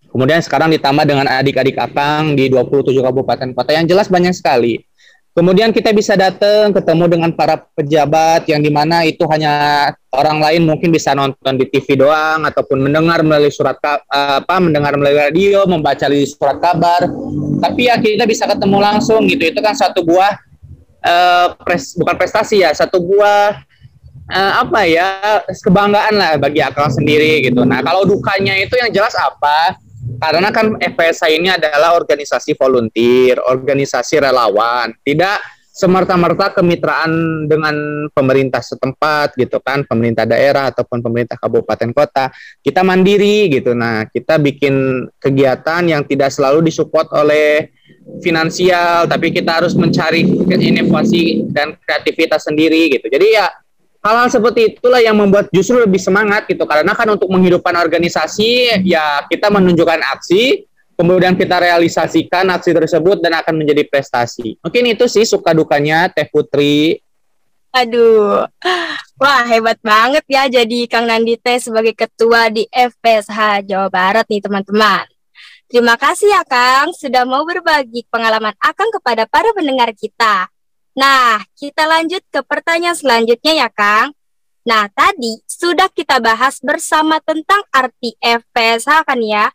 Kemudian 0.09 0.39
sekarang 0.41 0.71
ditambah 0.73 1.03
dengan 1.03 1.27
adik-adik 1.27 1.75
Akang 1.77 2.33
di 2.33 2.47
27 2.47 2.95
kabupaten 2.95 3.51
kota 3.51 3.75
yang 3.75 3.85
jelas 3.85 4.07
banyak 4.07 4.31
sekali. 4.31 4.79
Kemudian 5.39 5.71
kita 5.71 5.95
bisa 5.95 6.19
datang 6.19 6.75
ketemu 6.75 7.15
dengan 7.15 7.31
para 7.31 7.63
pejabat 7.71 8.43
yang 8.51 8.59
di 8.59 8.67
mana 8.67 9.07
itu 9.07 9.23
hanya 9.31 9.87
orang 10.11 10.43
lain 10.43 10.67
mungkin 10.67 10.91
bisa 10.91 11.15
nonton 11.15 11.55
di 11.55 11.63
TV 11.63 11.95
doang 11.95 12.43
ataupun 12.43 12.75
mendengar 12.75 13.23
melalui 13.23 13.47
surat 13.47 13.79
apa 14.11 14.59
mendengar 14.59 14.99
melalui 14.99 15.31
radio, 15.31 15.63
membaca 15.63 16.11
di 16.11 16.27
surat 16.27 16.59
kabar. 16.59 17.07
Tapi 17.55 17.87
ya 17.87 17.95
kita 17.95 18.27
bisa 18.27 18.51
ketemu 18.51 18.83
langsung 18.83 19.31
gitu. 19.31 19.47
Itu 19.47 19.63
kan 19.63 19.79
satu 19.79 20.03
buah 20.03 20.43
uh, 21.07 21.55
pres, 21.63 21.95
bukan 21.95 22.19
prestasi 22.19 22.67
ya, 22.67 22.75
satu 22.75 22.99
buah 22.99 23.63
uh, 24.35 24.53
apa 24.67 24.91
ya 24.91 25.39
kebanggaan 25.47 26.19
lah 26.19 26.35
bagi 26.35 26.59
akal 26.59 26.91
sendiri 26.91 27.47
gitu. 27.47 27.63
Nah 27.63 27.79
kalau 27.79 28.03
dukanya 28.03 28.59
itu 28.59 28.75
yang 28.75 28.91
jelas 28.91 29.15
apa? 29.15 29.79
Karena 30.19 30.51
kan 30.51 30.75
FPSA 30.75 31.31
ini 31.31 31.47
adalah 31.47 31.95
organisasi 31.95 32.53
volunteer, 32.59 33.39
organisasi 33.39 34.19
relawan, 34.19 34.91
tidak 35.07 35.39
semerta-merta 35.79 36.51
kemitraan 36.59 37.47
dengan 37.47 37.71
pemerintah 38.11 38.59
setempat 38.59 39.39
gitu 39.39 39.63
kan, 39.63 39.87
pemerintah 39.87 40.27
daerah 40.27 40.67
ataupun 40.75 40.99
pemerintah 40.99 41.39
kabupaten 41.39 41.95
kota. 41.95 42.27
Kita 42.59 42.83
mandiri 42.83 43.47
gitu. 43.47 43.71
Nah, 43.71 44.03
kita 44.11 44.35
bikin 44.43 45.07
kegiatan 45.15 45.87
yang 45.87 46.03
tidak 46.03 46.35
selalu 46.35 46.67
disupport 46.67 47.07
oleh 47.15 47.71
finansial, 48.19 49.07
tapi 49.07 49.31
kita 49.31 49.63
harus 49.63 49.71
mencari 49.79 50.27
inovasi 50.51 51.47
dan 51.47 51.79
kreativitas 51.79 52.43
sendiri 52.43 52.99
gitu. 52.99 53.07
Jadi 53.07 53.39
ya 53.39 53.47
hal-hal 53.99 54.27
seperti 54.31 54.75
itulah 54.75 55.03
yang 55.03 55.15
membuat 55.15 55.51
justru 55.51 55.75
lebih 55.75 55.99
semangat 55.99 56.47
gitu 56.47 56.63
karena 56.63 56.95
kan 56.95 57.07
untuk 57.11 57.27
menghidupkan 57.27 57.75
organisasi 57.75 58.79
ya 58.87 59.27
kita 59.27 59.51
menunjukkan 59.51 59.99
aksi 60.15 60.63
kemudian 60.95 61.35
kita 61.35 61.59
realisasikan 61.59 62.47
aksi 62.51 62.71
tersebut 62.71 63.19
dan 63.19 63.43
akan 63.43 63.59
menjadi 63.59 63.83
prestasi 63.87 64.55
mungkin 64.63 64.83
itu 64.95 65.05
sih 65.11 65.27
suka 65.27 65.51
dukanya 65.51 66.07
Teh 66.07 66.27
Putri 66.27 67.03
Aduh, 67.69 68.49
wah 69.21 69.41
hebat 69.45 69.77
banget 69.85 70.25
ya 70.25 70.49
jadi 70.49 70.89
Kang 70.89 71.05
Nandi 71.05 71.37
Teh 71.37 71.61
sebagai 71.61 71.93
ketua 71.93 72.49
di 72.49 72.65
FPSH 72.65 73.61
Jawa 73.61 73.93
Barat 73.93 74.25
nih 74.25 74.41
teman-teman. 74.41 75.05
Terima 75.69 75.93
kasih 75.93 76.33
ya 76.33 76.41
Kang 76.49 76.89
sudah 76.97 77.29
mau 77.29 77.45
berbagi 77.45 78.09
pengalaman 78.09 78.57
Akang 78.57 78.89
kepada 78.89 79.29
para 79.29 79.53
pendengar 79.53 79.93
kita. 79.93 80.49
Nah, 80.99 81.39
kita 81.55 81.87
lanjut 81.87 82.19
ke 82.27 82.43
pertanyaan 82.43 82.91
selanjutnya 82.91 83.55
ya, 83.55 83.69
Kang. 83.71 84.11
Nah, 84.67 84.91
tadi 84.91 85.39
sudah 85.47 85.87
kita 85.87 86.19
bahas 86.19 86.59
bersama 86.59 87.23
tentang 87.23 87.63
arti 87.71 88.19
FPSH 88.19 89.07
kan 89.07 89.19
ya. 89.23 89.47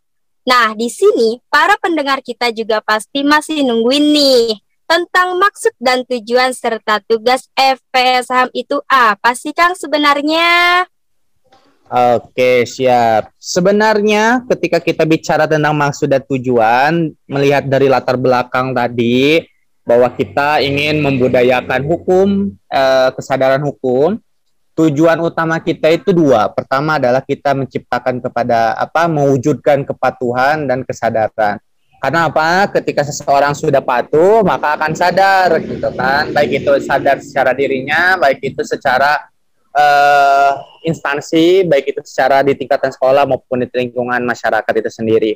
Nah, 0.48 0.72
di 0.72 0.88
sini 0.88 1.44
para 1.52 1.76
pendengar 1.76 2.24
kita 2.24 2.48
juga 2.48 2.80
pasti 2.80 3.20
masih 3.20 3.60
nungguin 3.60 4.08
nih 4.16 4.56
tentang 4.88 5.36
maksud 5.36 5.76
dan 5.76 6.08
tujuan 6.08 6.56
serta 6.56 7.04
tugas 7.04 7.52
FPSH 7.52 8.48
itu 8.56 8.80
apa 8.88 9.36
sih 9.36 9.52
Kang 9.52 9.76
sebenarnya? 9.76 10.84
Oke, 11.92 12.64
siap. 12.64 13.36
Sebenarnya 13.36 14.48
ketika 14.48 14.80
kita 14.80 15.04
bicara 15.04 15.44
tentang 15.44 15.76
maksud 15.76 16.08
dan 16.08 16.24
tujuan, 16.24 17.12
melihat 17.28 17.68
dari 17.68 17.92
latar 17.92 18.16
belakang 18.16 18.72
tadi, 18.72 19.44
bahwa 19.84 20.08
kita 20.08 20.64
ingin 20.64 21.04
membudayakan 21.04 21.84
hukum, 21.84 22.56
eh, 22.72 23.08
kesadaran 23.12 23.60
hukum. 23.60 24.16
Tujuan 24.74 25.22
utama 25.22 25.62
kita 25.62 25.86
itu 25.94 26.10
dua. 26.10 26.50
Pertama 26.50 26.98
adalah 26.98 27.22
kita 27.22 27.54
menciptakan 27.54 28.18
kepada 28.18 28.74
apa, 28.74 29.06
mewujudkan 29.06 29.86
kepatuhan 29.86 30.66
dan 30.66 30.82
kesadaran. 30.82 31.62
Karena 32.02 32.26
apa? 32.26 32.66
Ketika 32.68 33.06
seseorang 33.06 33.54
sudah 33.54 33.78
patuh, 33.78 34.42
maka 34.42 34.74
akan 34.74 34.92
sadar, 34.98 35.62
gitu 35.62 35.94
kan? 35.94 36.34
Baik 36.34 36.60
itu 36.60 36.74
sadar 36.82 37.22
secara 37.22 37.54
dirinya, 37.54 38.18
baik 38.18 38.42
itu 38.42 38.66
secara 38.66 39.30
uh, 39.72 40.52
instansi, 40.82 41.62
baik 41.64 41.94
itu 41.94 42.00
secara 42.02 42.42
di 42.42 42.58
tingkatan 42.58 42.90
sekolah 42.90 43.24
maupun 43.30 43.62
di 43.62 43.70
lingkungan 43.70 44.26
masyarakat 44.26 44.74
itu 44.74 44.90
sendiri. 44.90 45.32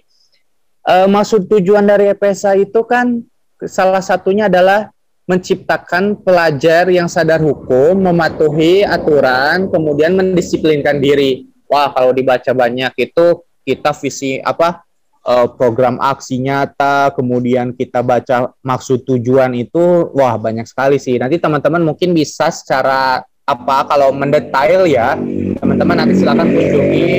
Uh, 0.83 1.07
maksud 1.07 1.47
tujuan 1.47 1.87
dari 1.87 2.11
EPSA 2.11 2.59
itu 2.59 2.81
kan 2.83 3.23
salah 3.67 4.05
satunya 4.05 4.47
adalah 4.47 4.93
menciptakan 5.29 6.17
pelajar 6.25 6.89
yang 6.89 7.05
sadar 7.05 7.43
hukum, 7.45 8.01
mematuhi 8.01 8.81
aturan, 8.81 9.69
kemudian 9.69 10.17
mendisiplinkan 10.17 11.03
diri. 11.03 11.45
Wah, 11.69 11.93
kalau 11.93 12.17
dibaca 12.17 12.49
banyak 12.57 12.97
itu 12.97 13.45
kita 13.61 13.93
visi 13.93 14.41
apa 14.41 14.81
eh, 15.21 15.47
program 15.53 16.01
aksi 16.01 16.41
nyata, 16.41 17.13
kemudian 17.13 17.77
kita 17.77 18.01
baca 18.01 18.57
maksud 18.65 19.05
tujuan 19.05 19.53
itu, 19.53 20.09
wah 20.17 20.41
banyak 20.41 20.65
sekali 20.65 20.97
sih. 20.97 21.21
Nanti 21.21 21.37
teman-teman 21.37 21.85
mungkin 21.85 22.17
bisa 22.17 22.49
secara 22.49 23.21
apa 23.45 23.77
kalau 23.85 24.17
mendetail 24.17 24.89
ya, 24.89 25.13
teman-teman 25.61 26.05
nanti 26.09 26.17
silakan 26.17 26.49
kunjungi 26.57 27.17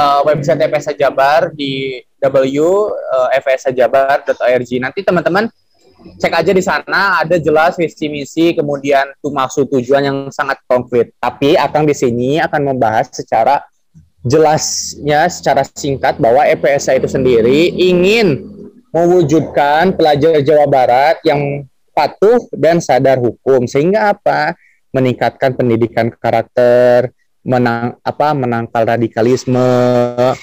uh, 0.00 0.24
website 0.24 0.64
FSA 0.64 0.96
Jabar 0.96 1.52
di 1.52 2.00
www.fsajabar.org. 2.16 4.70
Nanti 4.80 5.04
teman-teman 5.04 5.52
cek 6.16 6.32
aja 6.32 6.56
di 6.56 6.64
sana 6.64 7.20
ada 7.20 7.36
jelas 7.36 7.76
visi 7.76 8.08
misi 8.08 8.56
kemudian 8.56 9.12
maksud 9.20 9.68
tujuan 9.68 10.08
yang 10.08 10.32
sangat 10.32 10.64
konkret. 10.64 11.12
Tapi 11.20 11.60
akan 11.60 11.84
di 11.84 11.92
sini 11.92 12.40
akan 12.40 12.72
membahas 12.72 13.12
secara 13.12 13.60
jelasnya 14.24 15.28
secara 15.32 15.64
singkat 15.64 16.20
bahwa 16.20 16.44
EPSA 16.44 17.00
itu 17.00 17.08
sendiri 17.08 17.72
ingin 17.72 18.44
mewujudkan 18.92 19.96
pelajar 19.96 20.44
Jawa 20.44 20.68
Barat 20.68 21.16
yang 21.24 21.64
patuh 21.96 22.44
dan 22.52 22.84
sadar 22.84 23.16
hukum 23.20 23.64
sehingga 23.64 24.12
apa 24.12 24.56
meningkatkan 24.90 25.54
pendidikan 25.54 26.10
karakter 26.10 27.14
menang 27.40 27.96
apa 28.04 28.36
menangkal 28.36 28.84
radikalisme, 28.84 29.64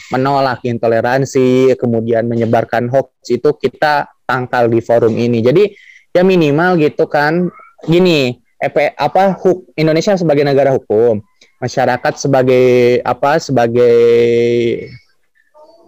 menolak 0.10 0.66
intoleransi, 0.66 1.78
kemudian 1.78 2.26
menyebarkan 2.26 2.90
hoax 2.90 3.30
itu 3.30 3.54
kita 3.54 4.10
tangkal 4.26 4.66
di 4.66 4.82
forum 4.82 5.14
ini. 5.14 5.46
Jadi 5.46 5.64
ya 6.10 6.26
minimal 6.26 6.82
gitu 6.82 7.06
kan 7.06 7.48
gini, 7.86 8.42
EP, 8.58 8.98
apa 8.98 9.38
huk, 9.38 9.70
Indonesia 9.78 10.18
sebagai 10.18 10.42
negara 10.42 10.74
hukum, 10.74 11.22
masyarakat 11.62 12.14
sebagai 12.18 13.00
apa 13.06 13.38
sebagai 13.38 13.94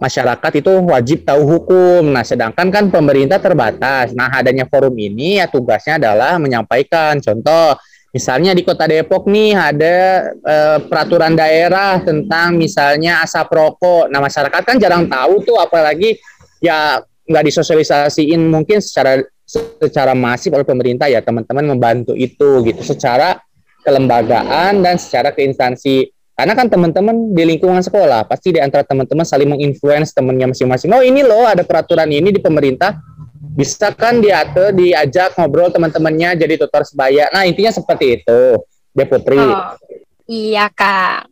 masyarakat 0.00 0.52
itu 0.62 0.72
wajib 0.86 1.26
tahu 1.26 1.42
hukum. 1.44 2.08
Nah, 2.08 2.22
sedangkan 2.22 2.70
kan 2.72 2.88
pemerintah 2.88 3.42
terbatas. 3.42 4.16
Nah, 4.16 4.32
adanya 4.32 4.64
forum 4.64 4.96
ini 4.96 5.42
ya 5.42 5.50
tugasnya 5.50 6.00
adalah 6.00 6.40
menyampaikan 6.40 7.20
contoh 7.20 7.76
Misalnya 8.10 8.50
di 8.58 8.66
Kota 8.66 8.90
Depok 8.90 9.30
nih 9.30 9.54
ada 9.54 9.96
e, 10.34 10.56
peraturan 10.90 11.38
daerah 11.38 12.02
tentang 12.02 12.58
misalnya 12.58 13.22
asap 13.22 13.54
rokok. 13.54 14.10
Nah 14.10 14.18
masyarakat 14.18 14.62
kan 14.66 14.76
jarang 14.82 15.06
tahu 15.06 15.46
tuh, 15.46 15.62
apalagi 15.62 16.18
ya 16.58 16.98
nggak 17.30 17.44
disosialisasiin 17.46 18.42
mungkin 18.50 18.82
secara 18.82 19.22
secara 19.50 20.14
masif 20.18 20.50
oleh 20.50 20.66
pemerintah 20.66 21.06
ya 21.06 21.22
teman-teman 21.22 21.74
membantu 21.74 22.14
itu 22.18 22.66
gitu 22.66 22.82
secara 22.82 23.38
kelembagaan 23.86 24.82
dan 24.82 24.98
secara 24.98 25.30
keinstansi. 25.30 26.10
Karena 26.34 26.56
kan 26.56 26.72
teman-teman 26.72 27.36
di 27.36 27.44
lingkungan 27.46 27.84
sekolah 27.84 28.24
pasti 28.26 28.56
di 28.56 28.60
antara 28.64 28.82
teman-teman 28.82 29.28
saling 29.28 29.54
menginfluence 29.54 30.16
temannya 30.16 30.50
masing-masing. 30.50 30.90
Oh 30.90 31.04
ini 31.04 31.22
loh 31.22 31.46
ada 31.46 31.62
peraturan 31.62 32.08
ini 32.10 32.32
di 32.32 32.40
pemerintah 32.42 32.96
bisa 33.50 33.90
kan 33.90 34.22
diatur 34.22 34.70
diajak 34.70 35.34
ngobrol 35.34 35.74
teman-temannya 35.74 36.38
jadi 36.38 36.54
tutor 36.54 36.86
sebaya. 36.86 37.26
Nah 37.34 37.42
intinya 37.46 37.74
seperti 37.74 38.22
itu 38.22 38.40
dia 38.94 39.06
putri. 39.06 39.38
Oh, 39.38 39.74
iya 40.30 40.70
kak. 40.70 41.26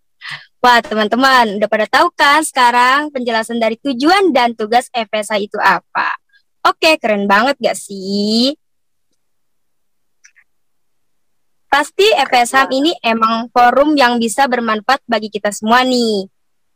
Wah 0.58 0.82
teman-teman 0.82 1.62
udah 1.62 1.70
pada 1.70 1.86
tahu 1.86 2.10
kan 2.18 2.42
sekarang 2.42 3.14
penjelasan 3.14 3.62
dari 3.62 3.78
tujuan 3.78 4.34
dan 4.34 4.58
tugas 4.58 4.90
FSA 4.90 5.38
itu 5.38 5.54
apa? 5.62 6.18
Oke 6.66 6.98
keren 6.98 7.30
banget 7.30 7.54
gak 7.62 7.78
sih? 7.78 8.58
Pasti 11.70 12.10
FSA 12.10 12.66
ini 12.74 12.90
emang 13.06 13.46
forum 13.54 13.94
yang 13.94 14.18
bisa 14.18 14.50
bermanfaat 14.50 15.06
bagi 15.06 15.30
kita 15.30 15.54
semua 15.54 15.86
nih. 15.86 16.26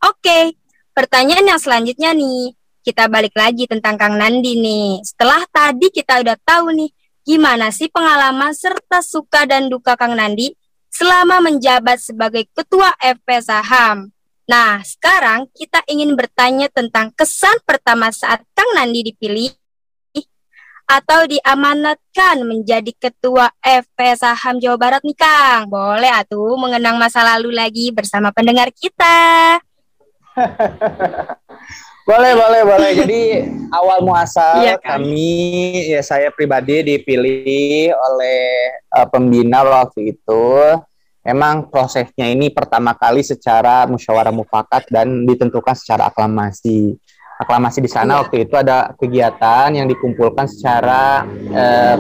Oke 0.07 0.55
pertanyaan 0.95 1.51
yang 1.51 1.59
selanjutnya 1.59 2.15
nih 2.15 2.55
kita 2.83 3.07
balik 3.07 3.33
lagi 3.39 3.71
tentang 3.71 3.95
Kang 3.95 4.19
Nandi 4.19 4.59
nih. 4.59 5.01
Setelah 5.07 5.47
tadi 5.49 5.87
kita 5.89 6.19
udah 6.19 6.37
tahu 6.43 6.75
nih, 6.75 6.91
gimana 7.23 7.71
sih 7.71 7.87
pengalaman 7.87 8.51
serta 8.51 8.99
suka 9.01 9.47
dan 9.47 9.71
duka 9.71 9.95
Kang 9.95 10.19
Nandi 10.19 10.51
selama 10.91 11.39
menjabat 11.41 12.03
sebagai 12.03 12.45
Ketua 12.51 12.91
FP 12.99 13.29
Saham. 13.41 14.11
Nah, 14.51 14.83
sekarang 14.83 15.47
kita 15.55 15.81
ingin 15.87 16.19
bertanya 16.19 16.67
tentang 16.69 17.15
kesan 17.15 17.57
pertama 17.63 18.11
saat 18.11 18.43
Kang 18.53 18.69
Nandi 18.75 19.15
dipilih 19.15 19.55
atau 20.91 21.25
diamanatkan 21.25 22.43
menjadi 22.45 22.93
Ketua 22.99 23.49
FP 23.63 23.99
Saham 24.19 24.59
Jawa 24.59 24.77
Barat 24.77 25.03
nih 25.07 25.17
Kang. 25.17 25.71
Boleh 25.71 26.11
atuh 26.11 26.59
mengenang 26.59 26.99
masa 26.99 27.23
lalu 27.23 27.55
lagi 27.55 27.95
bersama 27.95 28.35
pendengar 28.35 28.69
kita. 28.75 29.63
Boleh, 32.03 32.35
boleh, 32.35 32.63
boleh. 32.67 32.91
Jadi 33.03 33.21
awal 33.71 34.03
muasal 34.03 34.67
iya, 34.67 34.77
kan? 34.79 34.99
kami 34.99 35.31
ya 35.95 36.03
saya 36.03 36.35
pribadi 36.35 36.83
dipilih 36.83 37.95
oleh 37.95 38.43
uh, 38.91 39.07
pembina 39.07 39.63
waktu 39.63 40.15
itu. 40.19 40.47
Emang 41.23 41.71
prosesnya 41.71 42.27
ini 42.27 42.51
pertama 42.51 42.99
kali 42.99 43.23
secara 43.23 43.87
musyawarah 43.87 44.35
mufakat 44.35 44.91
dan 44.91 45.23
ditentukan 45.23 45.79
secara 45.79 46.11
aklamasi. 46.11 46.99
Aklamasi 47.39 47.79
di 47.79 47.91
sana 47.91 48.19
iya. 48.19 48.21
waktu 48.27 48.37
itu 48.43 48.55
ada 48.59 48.91
kegiatan 48.99 49.71
yang 49.71 49.87
dikumpulkan 49.87 50.51
secara 50.51 51.23
uh, 51.55 51.97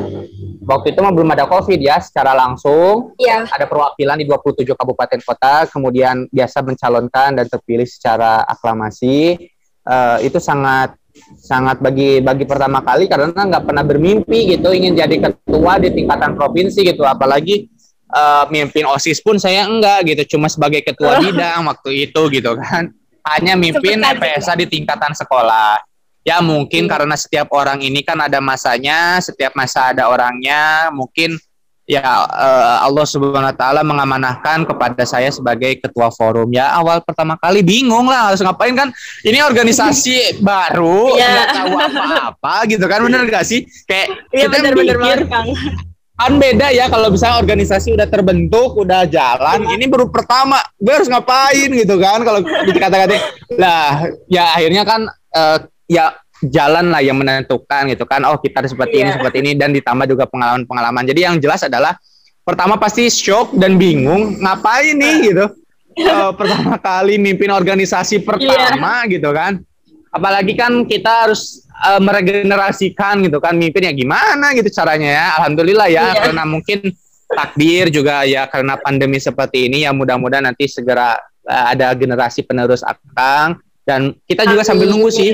waktu 0.66 0.90
itu 0.90 0.98
belum 0.98 1.30
ada 1.30 1.46
covid 1.46 1.78
ya, 1.78 2.02
secara 2.02 2.34
langsung. 2.34 3.14
Iya. 3.14 3.46
Ada 3.46 3.70
perwakilan 3.70 4.18
di 4.18 4.26
27 4.26 4.74
kabupaten 4.74 5.20
kota, 5.22 5.70
kemudian 5.70 6.26
biasa 6.26 6.58
mencalonkan 6.66 7.38
dan 7.38 7.46
terpilih 7.46 7.86
secara 7.86 8.42
aklamasi 8.42 9.38
uh, 9.86 10.18
itu 10.22 10.38
sangat 10.38 10.94
sangat 11.36 11.78
bagi 11.78 12.24
bagi 12.24 12.48
pertama 12.48 12.80
kali 12.80 13.04
karena 13.04 13.32
nggak 13.36 13.64
pernah 13.68 13.84
bermimpi 13.84 14.56
gitu 14.56 14.72
ingin 14.72 14.96
jadi 14.96 15.16
ketua 15.28 15.78
di 15.78 15.92
tingkatan 15.92 16.34
provinsi 16.34 16.80
gitu. 16.82 17.04
Apalagi 17.04 17.68
uh, 18.12 18.44
mimpin 18.48 18.88
osis 18.88 19.20
pun 19.20 19.36
saya 19.36 19.68
enggak 19.68 20.08
gitu 20.08 20.36
cuma 20.36 20.48
sebagai 20.48 20.80
ketua 20.82 21.20
bidang 21.20 21.68
waktu 21.68 22.10
itu 22.10 22.22
gitu 22.32 22.56
kan. 22.56 22.90
Hanya 23.22 23.54
mimpin 23.54 24.02
PSA 24.02 24.58
di 24.58 24.66
tingkatan 24.66 25.14
sekolah. 25.14 25.78
Ya 26.22 26.38
mungkin 26.38 26.86
hmm. 26.86 26.90
karena 26.90 27.14
setiap 27.18 27.50
orang 27.50 27.82
ini 27.82 28.06
kan 28.06 28.14
ada 28.22 28.38
masanya 28.38 29.18
setiap 29.18 29.58
masa 29.58 29.90
ada 29.90 30.06
orangnya 30.06 30.86
mungkin 30.94 31.34
ya 31.86 32.24
uh, 32.24 32.76
Allah 32.86 33.06
Subhanahu 33.06 33.50
wa 33.50 33.56
taala 33.56 33.82
mengamanahkan 33.82 34.64
kepada 34.66 35.02
saya 35.02 35.28
sebagai 35.34 35.82
ketua 35.82 36.08
forum. 36.14 36.50
Ya 36.54 36.70
awal 36.72 37.02
pertama 37.02 37.34
kali 37.38 37.60
bingung 37.60 38.06
lah 38.06 38.32
harus 38.32 38.40
ngapain 38.42 38.74
kan. 38.74 38.88
Ini 39.26 39.42
organisasi 39.42 40.32
baru, 40.46 41.18
yeah. 41.18 41.30
nggak 41.32 41.48
tahu 41.54 41.72
apa-apa 41.74 42.54
gitu 42.70 42.84
kan. 42.86 42.98
Bener 43.02 43.26
gak 43.26 43.44
sih? 43.46 43.66
Kayak 43.86 44.06
yeah, 44.30 44.46
kita 44.46 44.56
bener, 44.62 44.72
mikir 44.78 44.96
bener 44.98 45.20
kan 46.12 46.38
beda 46.38 46.70
ya 46.70 46.86
kalau 46.86 47.10
misalnya 47.10 47.42
organisasi 47.42 47.98
udah 47.98 48.06
terbentuk, 48.06 48.78
udah 48.78 49.08
jalan. 49.10 49.66
Ini 49.74 49.90
baru 49.90 50.06
pertama, 50.06 50.62
gue 50.78 50.94
harus 50.94 51.10
ngapain 51.10 51.66
gitu 51.66 51.98
kan? 51.98 52.22
Kalau 52.22 52.40
dikata-kata 52.46 53.16
lah, 53.58 54.06
ya 54.30 54.54
akhirnya 54.54 54.86
kan 54.86 55.10
uh, 55.34 55.58
ya 55.90 56.14
jalan 56.42 56.90
lah 56.90 56.98
yang 56.98 57.14
menentukan 57.18 57.86
gitu 57.94 58.02
kan 58.02 58.26
oh 58.26 58.38
kita 58.42 58.66
seperti 58.66 58.98
yeah. 58.98 59.02
ini 59.06 59.10
iya. 59.10 59.16
seperti 59.18 59.36
ini 59.38 59.50
dan 59.54 59.70
ditambah 59.70 60.06
juga 60.10 60.24
pengalaman-pengalaman 60.26 61.04
jadi 61.06 61.30
yang 61.30 61.36
jelas 61.38 61.62
adalah 61.62 61.94
pertama 62.42 62.74
pasti 62.74 63.06
shock 63.06 63.54
dan 63.54 63.78
bingung 63.78 64.42
ngapain 64.42 64.98
nih 64.98 65.16
gitu 65.30 65.46
uh, 66.10 66.32
pertama 66.34 66.74
kali 66.82 67.22
mimpin 67.22 67.54
organisasi 67.54 68.26
pertama 68.26 69.06
yeah. 69.06 69.10
gitu 69.10 69.30
kan 69.30 69.62
apalagi 70.10 70.58
kan 70.58 70.82
kita 70.84 71.28
harus 71.28 71.62
uh, 71.86 72.02
meregenerasikan 72.02 73.22
gitu 73.22 73.38
kan 73.38 73.54
mimpin 73.54 73.86
ya 73.86 73.94
gimana 73.94 74.50
gitu 74.58 74.68
caranya 74.74 75.08
ya 75.08 75.26
alhamdulillah 75.38 75.88
ya 75.88 76.10
yeah. 76.10 76.12
karena 76.18 76.42
mungkin 76.42 76.90
takdir 77.32 77.88
juga 77.88 78.28
ya 78.28 78.44
karena 78.50 78.76
pandemi 78.76 79.16
seperti 79.16 79.70
ini 79.70 79.88
ya 79.88 79.94
mudah-mudahan 79.94 80.52
nanti 80.52 80.68
segera 80.68 81.16
uh, 81.46 81.66
ada 81.70 81.94
generasi 81.96 82.44
penerus 82.44 82.84
akang 82.84 83.62
dan 83.86 84.14
kita 84.26 84.46
juga 84.46 84.62
Amin. 84.62 84.68
sambil 84.68 84.86
nunggu 84.90 85.10
sih 85.10 85.30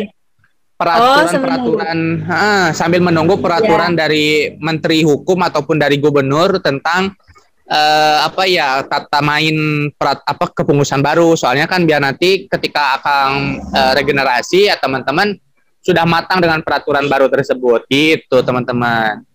peraturan-peraturan 0.79 1.99
oh, 2.23 2.67
sambil 2.71 3.03
menunggu 3.03 3.43
peraturan 3.43 3.93
yeah. 3.93 3.99
dari 4.07 4.27
Menteri 4.63 5.03
Hukum 5.03 5.43
ataupun 5.43 5.75
dari 5.75 5.99
Gubernur 5.99 6.63
tentang 6.63 7.19
uh, 7.67 8.19
apa 8.23 8.47
ya 8.47 8.87
tata 8.87 9.19
main 9.19 9.91
perat, 9.99 10.23
apa 10.23 10.55
kepengurusan 10.55 11.03
baru. 11.03 11.35
Soalnya 11.35 11.67
kan 11.67 11.83
biar 11.83 11.99
nanti 11.99 12.47
ketika 12.47 13.03
akan 13.03 13.59
uh, 13.75 13.93
regenerasi 13.99 14.71
ya 14.71 14.79
teman-teman 14.79 15.35
sudah 15.83 16.07
matang 16.07 16.39
dengan 16.39 16.63
peraturan 16.63 17.11
baru 17.11 17.27
tersebut. 17.27 17.83
Gitu 17.91 18.39
teman-teman. 18.47 19.27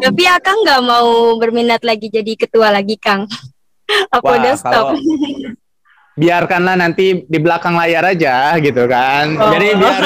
Tapi 0.00 0.24
Akang 0.28 0.64
nggak 0.64 0.82
mau 0.84 1.36
berminat 1.36 1.84
lagi 1.84 2.08
jadi 2.08 2.32
ketua 2.40 2.72
lagi 2.72 2.96
Kang. 2.96 3.28
Apa 4.16 4.24
Wah, 4.24 4.36
udah 4.40 4.54
stop? 4.56 4.86
biarkanlah 6.18 6.74
nanti 6.74 7.22
di 7.22 7.38
belakang 7.38 7.78
layar 7.78 8.10
aja 8.10 8.58
gitu 8.58 8.84
kan. 8.90 9.38
Oh. 9.38 9.54
Jadi 9.54 9.68
biar 9.78 10.02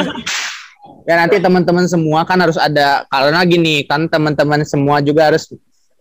ya 1.09 1.15
nanti 1.19 1.41
teman-teman 1.41 1.89
semua 1.89 2.23
kan 2.29 2.39
harus 2.39 2.61
ada 2.61 3.09
karena 3.09 3.41
gini 3.49 3.83
kan 3.89 4.07
teman-teman 4.07 4.63
semua 4.63 5.01
juga 5.01 5.33
harus 5.33 5.51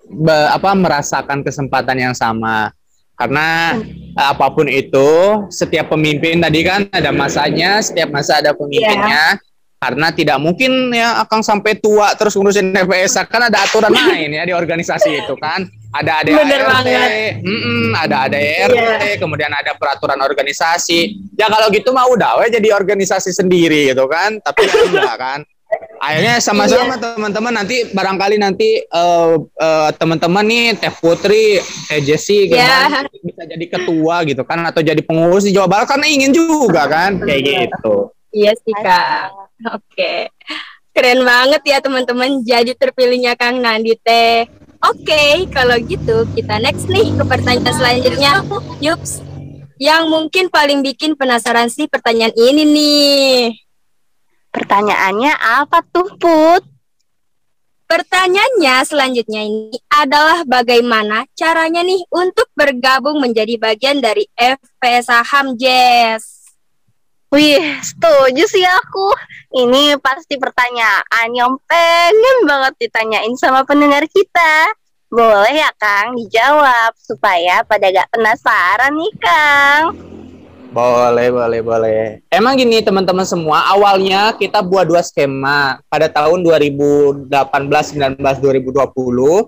be, 0.05 0.35
apa 0.51 0.75
merasakan 0.75 1.41
kesempatan 1.41 1.97
yang 1.97 2.13
sama. 2.13 2.75
Karena 3.15 3.77
hmm. 3.77 4.17
apa 4.17 4.51
pun 4.51 4.67
itu 4.67 5.09
setiap 5.47 5.93
pemimpin 5.93 6.43
tadi 6.43 6.67
kan 6.67 6.91
ada 6.91 7.15
masanya, 7.15 7.79
setiap 7.79 8.11
masa 8.11 8.43
ada 8.43 8.51
pemimpinnya. 8.51 9.39
Yeah 9.39 9.49
karena 9.81 10.13
tidak 10.13 10.37
mungkin 10.37 10.93
ya 10.93 11.25
akan 11.25 11.41
sampai 11.41 11.73
tua 11.81 12.13
terus 12.13 12.37
ngurusin 12.37 12.69
FPS 12.69 13.17
kan 13.25 13.49
ada 13.49 13.65
aturan 13.65 13.89
lain 13.97 14.29
ya 14.29 14.45
di 14.45 14.53
organisasi 14.53 15.25
itu 15.25 15.33
kan 15.41 15.65
ada 15.91 16.23
ada 16.23 16.31
ART, 16.31 16.87
mm 17.43 17.91
ada 17.91 18.15
ada 18.31 18.37
RT, 18.39 18.75
yeah. 18.75 19.17
kemudian 19.19 19.51
ada 19.51 19.75
peraturan 19.75 20.19
organisasi. 20.23 21.19
Ya 21.35 21.51
kalau 21.51 21.67
gitu 21.67 21.91
mah 21.91 22.07
udah 22.07 22.39
we 22.39 22.47
jadi 22.47 22.71
organisasi 22.71 23.35
sendiri 23.35 23.91
gitu 23.91 24.07
kan, 24.07 24.39
tapi 24.39 24.71
kan 24.71 24.87
enggak 24.87 25.17
kan. 25.19 25.39
Akhirnya 26.01 26.41
sama-sama 26.41 26.97
yeah. 26.97 27.13
teman-teman 27.15 27.53
nanti 27.61 27.77
barangkali 27.91 28.35
nanti 28.41 28.81
uh, 28.89 29.37
uh, 29.37 29.89
teman-teman 29.95 30.43
nih 30.47 30.65
Teh 30.79 30.93
Putri, 30.95 31.61
Teh 31.61 32.01
Jesse 32.01 32.49
gitu 32.49 32.57
yeah. 32.57 32.89
kan, 32.89 33.05
bisa 33.21 33.43
jadi 33.45 33.65
ketua 33.69 34.23
gitu 34.25 34.43
kan 34.47 34.59
atau 34.67 34.81
jadi 34.81 34.99
pengurus 35.03 35.45
di 35.45 35.53
Jawa 35.53 35.69
Barat 35.69 35.87
karena 35.87 36.07
ingin 36.09 36.31
juga 36.33 36.87
kan 36.89 37.19
kayak 37.21 37.41
gitu. 37.43 38.11
Iya 38.31 38.55
sih 38.55 38.75
kak. 38.75 39.35
Oke. 39.75 40.31
Keren 40.91 41.23
banget 41.23 41.61
ya 41.63 41.77
teman-teman 41.79 42.43
jadi 42.43 42.75
terpilihnya 42.75 43.39
Kang 43.39 43.63
Nandi 43.63 43.95
teh. 43.95 44.43
Oke, 44.81 45.45
kalau 45.53 45.77
gitu 45.85 46.25
kita 46.33 46.57
next 46.57 46.89
nih 46.89 47.13
ke 47.13 47.21
pertanyaan 47.21 47.69
selanjutnya. 47.69 48.41
Yups. 48.81 49.21
Yang 49.77 50.03
mungkin 50.09 50.45
paling 50.49 50.81
bikin 50.81 51.13
penasaran 51.13 51.69
sih 51.69 51.85
pertanyaan 51.85 52.33
ini 52.33 52.63
nih. 52.65 53.37
Pertanyaannya 54.49 55.33
apa 55.37 55.85
tuh, 55.85 56.17
Put? 56.17 56.65
Pertanyaannya 57.85 58.75
selanjutnya 58.87 59.41
ini 59.45 59.77
adalah 59.91 60.47
bagaimana 60.47 61.29
caranya 61.35 61.83
nih 61.83 62.01
untuk 62.09 62.47
bergabung 62.57 63.19
menjadi 63.19 63.59
bagian 63.61 64.01
dari 64.01 64.25
FPS 64.33 65.11
Saham 65.11 65.59
Jazz. 65.59 66.40
Wih, 67.31 67.63
setuju 67.79 68.43
sih 68.43 68.67
aku. 68.67 69.07
Ini 69.55 69.95
pasti 70.03 70.35
pertanyaan 70.35 71.31
yang 71.31 71.55
pengen 71.63 72.37
banget 72.43 72.75
ditanyain 72.75 73.31
sama 73.39 73.63
pendengar 73.63 74.03
kita. 74.11 74.75
Boleh 75.07 75.63
ya 75.63 75.71
Kang 75.79 76.19
dijawab 76.19 76.91
supaya 76.99 77.63
pada 77.63 77.87
gak 77.87 78.11
penasaran 78.11 78.91
nih 78.99 79.13
Kang. 79.23 79.83
Boleh, 80.75 81.31
boleh, 81.31 81.59
boleh. 81.63 82.03
Emang 82.27 82.59
gini 82.59 82.83
teman-teman 82.83 83.23
semua, 83.23 83.63
awalnya 83.63 84.35
kita 84.35 84.59
buat 84.59 84.91
dua 84.91 84.99
skema 84.99 85.79
pada 85.87 86.11
tahun 86.11 86.43
2018, 86.43 87.31
19, 87.31 88.19
2020 88.43 89.47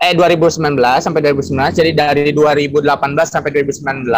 eh 0.00 0.16
2019 0.16 0.80
sampai 1.04 1.20
2019 1.28 1.76
jadi 1.76 1.90
dari 1.92 2.32
2018 2.32 2.88
sampai 3.20 3.52
2019 3.52 4.08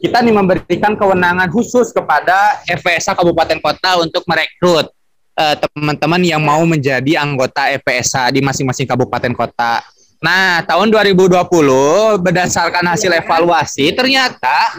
kita 0.00 0.24
nih 0.24 0.32
memberikan 0.32 0.96
kewenangan 0.96 1.52
khusus 1.52 1.92
kepada 1.92 2.64
FPSA 2.64 3.12
Kabupaten 3.12 3.60
Kota 3.60 4.00
untuk 4.00 4.24
merekrut 4.24 4.88
uh, 5.40 5.54
teman-teman 5.56 6.22
yang 6.24 6.42
mau 6.44 6.60
menjadi 6.68 7.20
anggota 7.20 7.72
FPSA 7.80 8.28
di 8.32 8.40
masing-masing 8.44 8.84
kabupaten 8.84 9.32
kota. 9.32 9.80
Nah, 10.20 10.60
tahun 10.68 10.92
2020 10.92 11.32
berdasarkan 12.20 12.84
hasil 12.92 13.08
evaluasi 13.24 13.88
ternyata 13.96 14.76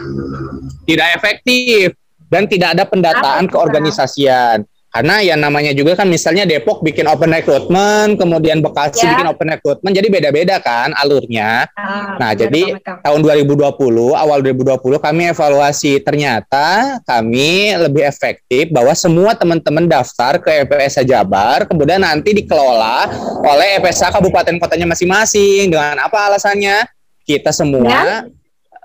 tidak 0.86 1.18
efektif 1.18 1.98
dan 2.30 2.46
tidak 2.46 2.78
ada 2.78 2.84
pendataan 2.86 3.50
keorganisasian. 3.50 4.62
Karena 4.92 5.24
yang 5.24 5.40
namanya 5.40 5.72
juga 5.72 5.96
kan 5.96 6.04
misalnya 6.04 6.44
Depok 6.44 6.84
bikin 6.84 7.08
open 7.08 7.32
recruitment, 7.32 8.20
kemudian 8.20 8.60
Bekasi 8.60 9.08
ya. 9.08 9.16
bikin 9.16 9.26
open 9.32 9.48
recruitment, 9.48 9.92
jadi 9.96 10.08
beda-beda 10.12 10.60
kan 10.60 10.92
alurnya. 10.92 11.64
Ah, 11.72 12.20
nah, 12.20 12.36
jadi 12.36 12.76
tahun 13.00 13.24
2020, 13.24 14.12
awal 14.12 14.44
2020 14.44 15.00
kami 15.00 15.32
evaluasi 15.32 15.96
ternyata 16.04 17.00
kami 17.08 17.72
lebih 17.80 18.04
efektif 18.04 18.68
bahwa 18.68 18.92
semua 18.92 19.32
teman-teman 19.32 19.88
daftar 19.88 20.36
ke 20.36 20.68
EPSA 20.68 21.08
Jabar, 21.08 21.64
kemudian 21.64 22.04
nanti 22.04 22.36
dikelola 22.36 23.08
oleh 23.48 23.80
EPSA 23.80 24.12
kabupaten 24.12 24.60
kotanya 24.60 24.92
masing-masing. 24.92 25.72
Dengan 25.72 26.04
apa 26.04 26.28
alasannya? 26.28 26.84
Kita 27.24 27.48
semua 27.48 27.88
ya 27.88 28.41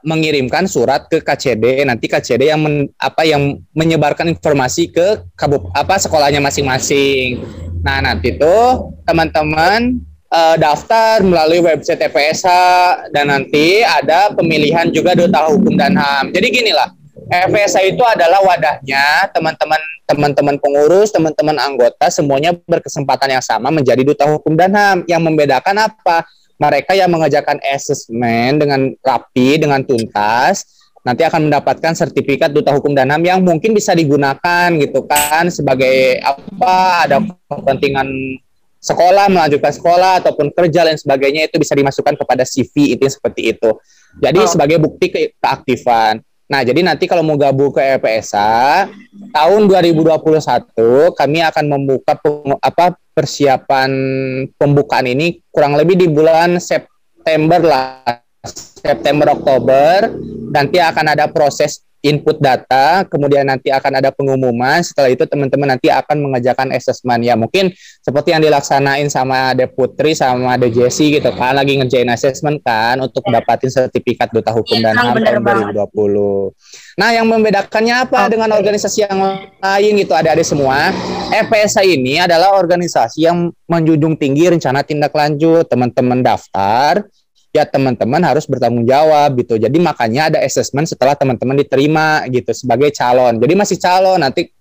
mengirimkan 0.08 0.64
surat 0.72 1.12
ke 1.12 1.20
KCD 1.20 1.84
nanti 1.84 2.08
KCD 2.08 2.48
yang 2.48 2.64
men, 2.64 2.88
apa 2.96 3.28
yang 3.28 3.60
menyebarkan 3.76 4.32
informasi 4.32 4.88
ke 4.88 5.20
kabup 5.36 5.68
apa 5.76 6.00
sekolahnya 6.00 6.40
masing-masing. 6.40 7.44
Nah, 7.84 8.00
nanti 8.00 8.40
tuh 8.40 8.96
teman-teman 9.04 10.00
uh, 10.32 10.56
daftar 10.56 11.20
melalui 11.20 11.60
website 11.60 12.00
TPSH 12.00 12.48
dan 13.12 13.28
nanti 13.28 13.84
ada 13.84 14.32
pemilihan 14.32 14.88
juga 14.96 15.12
duta 15.12 15.52
hukum 15.52 15.76
dan 15.76 16.00
HAM. 16.00 16.32
Jadi 16.32 16.48
gini 16.56 16.72
lah, 16.72 16.88
FSA 17.28 17.84
itu 17.84 18.04
adalah 18.08 18.40
wadahnya 18.40 19.28
teman-teman 19.36 19.82
teman-teman 20.08 20.56
pengurus, 20.56 21.12
teman-teman 21.12 21.60
anggota 21.60 22.08
semuanya 22.08 22.56
berkesempatan 22.56 23.36
yang 23.36 23.44
sama 23.44 23.68
menjadi 23.76 24.08
duta 24.08 24.24
hukum 24.32 24.56
dan 24.56 24.72
HAM. 24.72 24.98
Yang 25.04 25.22
membedakan 25.28 25.92
apa? 25.92 26.24
Mereka 26.58 26.98
yang 26.98 27.14
mengerjakan 27.14 27.62
asesmen 27.62 28.58
dengan 28.58 28.94
rapi, 29.02 29.62
dengan 29.62 29.86
tuntas, 29.86 30.66
nanti 31.08 31.24
akan 31.24 31.48
mendapatkan 31.48 31.94
sertifikat 31.96 32.52
duta 32.52 32.76
hukum 32.76 32.92
dan 32.92 33.08
HAM 33.14 33.24
yang 33.24 33.40
mungkin 33.40 33.72
bisa 33.72 33.96
digunakan 33.96 34.68
gitu 34.76 35.08
kan 35.08 35.48
sebagai 35.48 36.20
apa 36.20 37.08
ada 37.08 37.24
kepentingan 37.48 38.10
sekolah 38.82 39.32
melanjutkan 39.32 39.74
sekolah 39.74 40.20
ataupun 40.20 40.52
kerja 40.52 40.84
dan 40.84 41.00
sebagainya 41.00 41.48
itu 41.48 41.56
bisa 41.60 41.74
dimasukkan 41.80 42.20
kepada 42.20 42.44
CV 42.44 43.00
itu 43.00 43.04
seperti 43.08 43.56
itu. 43.56 43.70
Jadi 44.20 44.40
oh. 44.44 44.50
sebagai 44.50 44.78
bukti 44.84 45.08
ke 45.08 45.20
keaktifan. 45.40 46.20
Nah, 46.48 46.64
jadi 46.64 46.80
nanti 46.80 47.12
kalau 47.12 47.28
mau 47.28 47.36
gabung 47.36 47.76
ke 47.76 48.00
EPSA 48.00 48.88
tahun 49.36 49.68
2021 49.68 51.12
kami 51.12 51.44
akan 51.44 51.66
membuka 51.68 52.16
apa 52.64 52.96
persiapan 53.12 53.92
pembukaan 54.56 55.12
ini 55.12 55.44
kurang 55.52 55.76
lebih 55.76 56.00
di 56.00 56.08
bulan 56.08 56.56
September 56.64 57.60
lah. 57.60 58.24
September 58.80 59.36
Oktober. 59.36 60.08
Nanti 60.48 60.80
akan 60.80 61.06
ada 61.12 61.28
proses 61.28 61.84
input 62.06 62.38
data, 62.38 63.04
kemudian 63.10 63.48
nanti 63.48 63.74
akan 63.74 64.00
ada 64.00 64.10
pengumuman. 64.14 64.80
Setelah 64.86 65.10
itu 65.10 65.26
teman-teman 65.26 65.76
nanti 65.76 65.90
akan 65.90 66.18
mengerjakan 66.22 66.70
assessment. 66.74 67.26
Ya 67.26 67.34
mungkin 67.34 67.74
seperti 68.06 68.32
yang 68.34 68.42
dilaksanain 68.46 69.10
sama 69.10 69.54
Ade 69.54 69.66
Putri 69.70 70.14
sama 70.14 70.56
Ade 70.56 70.70
Jesse 70.70 71.10
gitu 71.10 71.30
kan, 71.34 71.58
lagi 71.58 71.78
ngerjain 71.78 72.08
assessment 72.14 72.62
kan 72.62 73.02
untuk 73.02 73.26
ya. 73.28 73.42
dapatin 73.42 73.70
sertifikat 73.74 74.30
duta 74.30 74.54
hukum 74.54 74.78
ya, 74.80 74.94
dan 74.94 74.96
HAM 74.96 75.16
tahun 75.44 75.74
2020. 75.74 77.02
Nah 77.02 77.10
yang 77.14 77.26
membedakannya 77.30 77.96
apa 78.10 78.26
okay. 78.26 78.30
dengan 78.38 78.50
organisasi 78.54 78.98
yang 79.06 79.20
lain 79.62 79.92
gitu 79.98 80.14
ada-ada 80.14 80.44
semua. 80.46 80.94
FPSA 81.28 81.84
ini 81.84 82.22
adalah 82.22 82.56
organisasi 82.56 83.28
yang 83.28 83.52
menjunjung 83.68 84.16
tinggi 84.16 84.48
rencana 84.48 84.82
tindak 84.82 85.12
lanjut. 85.12 85.68
Teman-teman 85.68 86.24
daftar, 86.24 87.04
ya 87.56 87.64
teman-teman 87.64 88.22
harus 88.24 88.46
bertanggung 88.46 88.86
jawab 88.86 89.38
gitu. 89.40 89.56
Jadi 89.58 89.78
makanya 89.80 90.34
ada 90.34 90.40
assessment 90.44 90.88
setelah 90.88 91.16
teman-teman 91.16 91.58
diterima 91.58 92.24
gitu 92.30 92.52
sebagai 92.54 92.92
calon. 92.94 93.40
Jadi 93.40 93.54
masih 93.56 93.78
calon 93.80 94.20
nanti 94.22 94.52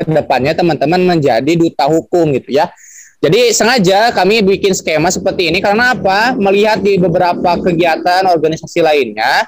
ke 0.00 0.04
depannya 0.08 0.56
teman-teman 0.56 1.00
menjadi 1.16 1.52
duta 1.56 1.88
hukum 1.88 2.32
gitu 2.36 2.56
ya. 2.56 2.72
Jadi 3.20 3.52
sengaja 3.52 4.16
kami 4.16 4.40
bikin 4.40 4.72
skema 4.72 5.12
seperti 5.12 5.52
ini 5.52 5.60
karena 5.60 5.92
apa? 5.92 6.32
Melihat 6.40 6.80
di 6.80 6.96
beberapa 6.96 7.52
kegiatan 7.60 8.24
organisasi 8.24 8.80
lainnya 8.80 9.44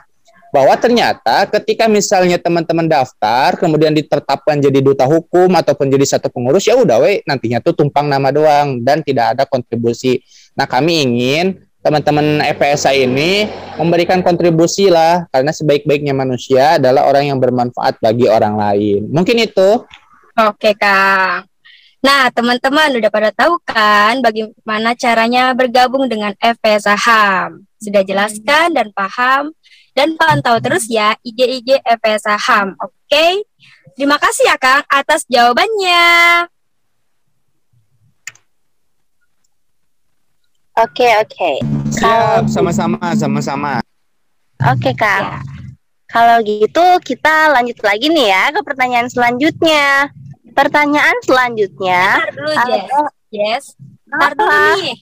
bahwa 0.53 0.77
ternyata 0.77 1.49
ketika 1.49 1.89
misalnya 1.89 2.37
teman-teman 2.37 2.85
daftar 2.85 3.57
kemudian 3.57 3.97
ditetapkan 3.97 4.61
jadi 4.61 4.85
duta 4.85 5.09
hukum 5.09 5.49
ataupun 5.57 5.89
jadi 5.89 6.05
satu 6.05 6.29
pengurus 6.29 6.69
ya 6.69 6.77
udah 6.77 7.01
we 7.01 7.25
nantinya 7.25 7.65
tuh 7.65 7.73
tumpang 7.73 8.05
nama 8.05 8.29
doang 8.29 8.85
dan 8.85 9.01
tidak 9.01 9.33
ada 9.33 9.49
kontribusi. 9.49 10.21
Nah, 10.53 10.69
kami 10.69 11.01
ingin 11.09 11.65
teman-teman 11.83 12.41
FPSA 12.55 12.95
ini 12.95 13.51
memberikan 13.75 14.23
kontribusi 14.23 14.87
lah 14.87 15.27
karena 15.35 15.51
sebaik-baiknya 15.51 16.15
manusia 16.15 16.79
adalah 16.79 17.11
orang 17.11 17.35
yang 17.35 17.39
bermanfaat 17.43 17.99
bagi 17.99 18.31
orang 18.31 18.55
lain. 18.55 19.11
Mungkin 19.11 19.43
itu 19.43 19.83
Oke, 20.33 20.73
Kang. 20.73 21.45
Nah, 22.03 22.33
teman-teman 22.33 22.99
udah 22.99 23.11
pada 23.13 23.31
tahu 23.31 23.61
kan 23.63 24.19
bagaimana 24.25 24.97
caranya 24.97 25.53
bergabung 25.53 26.09
dengan 26.09 26.33
FP 26.41 26.81
Saham? 26.81 27.69
Sudah 27.79 28.03
jelaskan 28.03 28.73
dan 28.73 28.91
paham 28.97 29.53
dan 29.93 30.17
pantau 30.17 30.57
terus 30.59 30.89
ya 30.89 31.15
IG-IG 31.21 31.85
FP 31.85 32.07
Saham. 32.19 32.75
Oke? 32.81 33.45
Terima 33.93 34.17
kasih 34.17 34.49
ya, 34.49 34.57
Kang, 34.57 34.83
atas 34.89 35.29
jawabannya. 35.29 36.49
Oke, 40.73 41.05
oke. 41.21 41.53
Siap, 41.93 42.49
sama-sama, 42.49 43.13
sama-sama. 43.13 43.85
Oke, 44.65 44.97
Kang. 44.97 45.45
Kalau 46.09 46.41
gitu 46.41 46.81
kita 47.05 47.53
lanjut 47.53 47.77
lagi 47.85 48.09
nih 48.09 48.33
ya 48.33 48.45
ke 48.57 48.61
pertanyaan 48.65 49.05
selanjutnya. 49.13 50.09
Pertanyaan 50.57 51.17
selanjutnya. 51.29 52.25
Ntar 52.25 52.33
dulu, 52.33 52.53
Jess. 52.57 52.89
Yes. 53.29 53.65
Ntar 54.09 54.33
dulu 54.33 54.61
nih. 54.81 54.97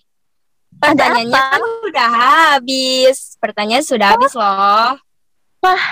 Pertanyaannya 0.82 1.38
kan 1.38 1.62
udah 1.86 2.10
habis. 2.18 3.38
Pertanyaan 3.38 3.86
sudah 3.86 4.18
habis 4.18 4.34
loh. 4.34 4.98
Wah, 5.62 5.84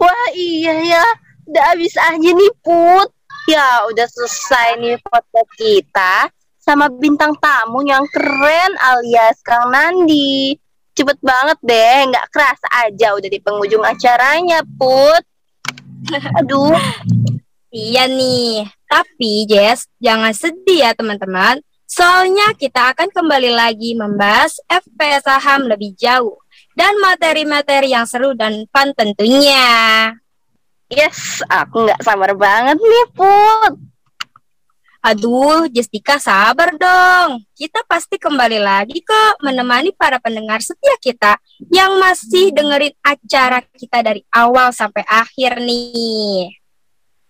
wah 0.00 0.26
iya 0.32 0.72
ya. 0.88 1.04
Udah 1.52 1.76
habis 1.76 1.92
aja 2.00 2.16
nih, 2.16 2.52
Put. 2.64 3.12
Ya, 3.44 3.84
udah 3.92 4.08
selesai 4.08 4.80
nih 4.80 4.96
foto 5.04 5.40
kita 5.56 6.32
sama 6.68 6.92
bintang 6.92 7.32
tamu 7.40 7.80
yang 7.88 8.04
keren 8.12 8.72
alias 8.76 9.40
Kang 9.40 9.72
Nandi. 9.72 10.52
Cepet 10.92 11.16
banget 11.24 11.56
deh, 11.64 12.12
nggak 12.12 12.28
kerasa 12.28 12.68
aja 12.84 13.16
udah 13.16 13.30
di 13.32 13.40
penghujung 13.40 13.80
acaranya, 13.80 14.60
Put. 14.76 15.24
Aduh. 16.44 16.76
Iya 17.72 18.08
nih, 18.08 18.68
tapi 18.84 19.48
Jess, 19.48 19.88
jangan 19.96 20.36
sedih 20.36 20.88
ya 20.88 20.92
teman-teman. 20.92 21.60
Soalnya 21.88 22.52
kita 22.52 22.92
akan 22.92 23.08
kembali 23.16 23.48
lagi 23.48 23.96
membahas 23.96 24.60
FPS 24.68 25.24
saham 25.24 25.68
lebih 25.72 25.96
jauh. 25.96 26.36
Dan 26.76 27.00
materi-materi 27.00 27.96
yang 27.96 28.04
seru 28.04 28.36
dan 28.36 28.68
fun 28.68 28.92
tentunya. 28.92 30.12
Yes, 30.92 31.40
aku 31.48 31.88
nggak 31.88 32.04
sabar 32.04 32.36
banget 32.36 32.76
nih, 32.76 33.06
Put. 33.16 33.87
Aduh, 34.98 35.70
Justika 35.70 36.18
sabar 36.18 36.74
dong. 36.74 37.46
Kita 37.54 37.86
pasti 37.86 38.18
kembali 38.18 38.58
lagi 38.58 38.98
kok 38.98 39.38
menemani 39.46 39.94
para 39.94 40.18
pendengar 40.18 40.58
setia 40.58 40.98
kita 40.98 41.38
yang 41.70 42.02
masih 42.02 42.50
dengerin 42.50 42.90
acara 43.06 43.62
kita 43.62 44.02
dari 44.02 44.26
awal 44.34 44.74
sampai 44.74 45.06
akhir 45.06 45.62
nih. 45.62 46.50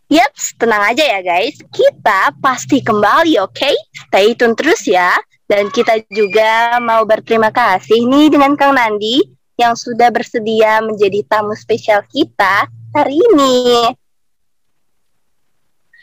Yaps, 0.09 0.57
tenang 0.57 0.89
aja 0.89 1.05
ya 1.05 1.21
guys. 1.21 1.61
Kita 1.69 2.33
pasti 2.41 2.81
kembali, 2.81 3.37
oke? 3.45 3.53
Okay? 3.53 3.77
Stay 4.09 4.33
tune 4.33 4.57
terus 4.57 4.89
ya. 4.89 5.13
Dan 5.45 5.69
kita 5.69 6.01
juga 6.09 6.81
mau 6.81 7.05
berterima 7.05 7.53
kasih 7.53 8.09
nih 8.09 8.33
dengan 8.33 8.57
Kang 8.57 8.73
Nandi 8.73 9.21
yang 9.61 9.77
sudah 9.77 10.09
bersedia 10.09 10.81
menjadi 10.81 11.21
tamu 11.29 11.53
spesial 11.53 12.01
kita 12.09 12.65
hari 12.97 13.21
ini. 13.21 13.93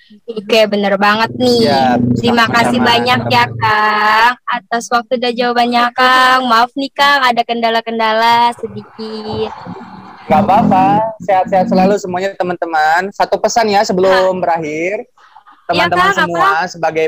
Oke, 0.05 0.69
bener 0.69 1.01
banget 1.01 1.33
nih. 1.33 1.65
Ya, 1.65 1.97
Terima 2.13 2.45
kasih 2.45 2.77
banyak 2.77 3.25
ya, 3.25 3.45
Kang, 3.49 4.37
atas 4.45 4.85
waktu 4.93 5.17
dan 5.17 5.33
jawabannya, 5.33 5.89
Kang. 5.97 6.45
Maaf 6.45 6.69
nih, 6.77 6.93
Kang, 6.93 7.25
ada 7.25 7.41
kendala-kendala 7.41 8.53
sedikit. 8.53 9.49
Gak 10.29 10.41
apa-apa, 10.45 11.01
sehat-sehat 11.25 11.73
selalu 11.73 11.97
semuanya 11.97 12.37
teman-teman. 12.37 13.09
Satu 13.13 13.41
pesan 13.41 13.69
ya 13.73 13.81
sebelum 13.81 14.37
berakhir, 14.37 15.09
teman-teman 15.65 16.13
ya, 16.13 16.17
semua 16.21 16.49
apa? 16.53 16.69
sebagai 16.69 17.07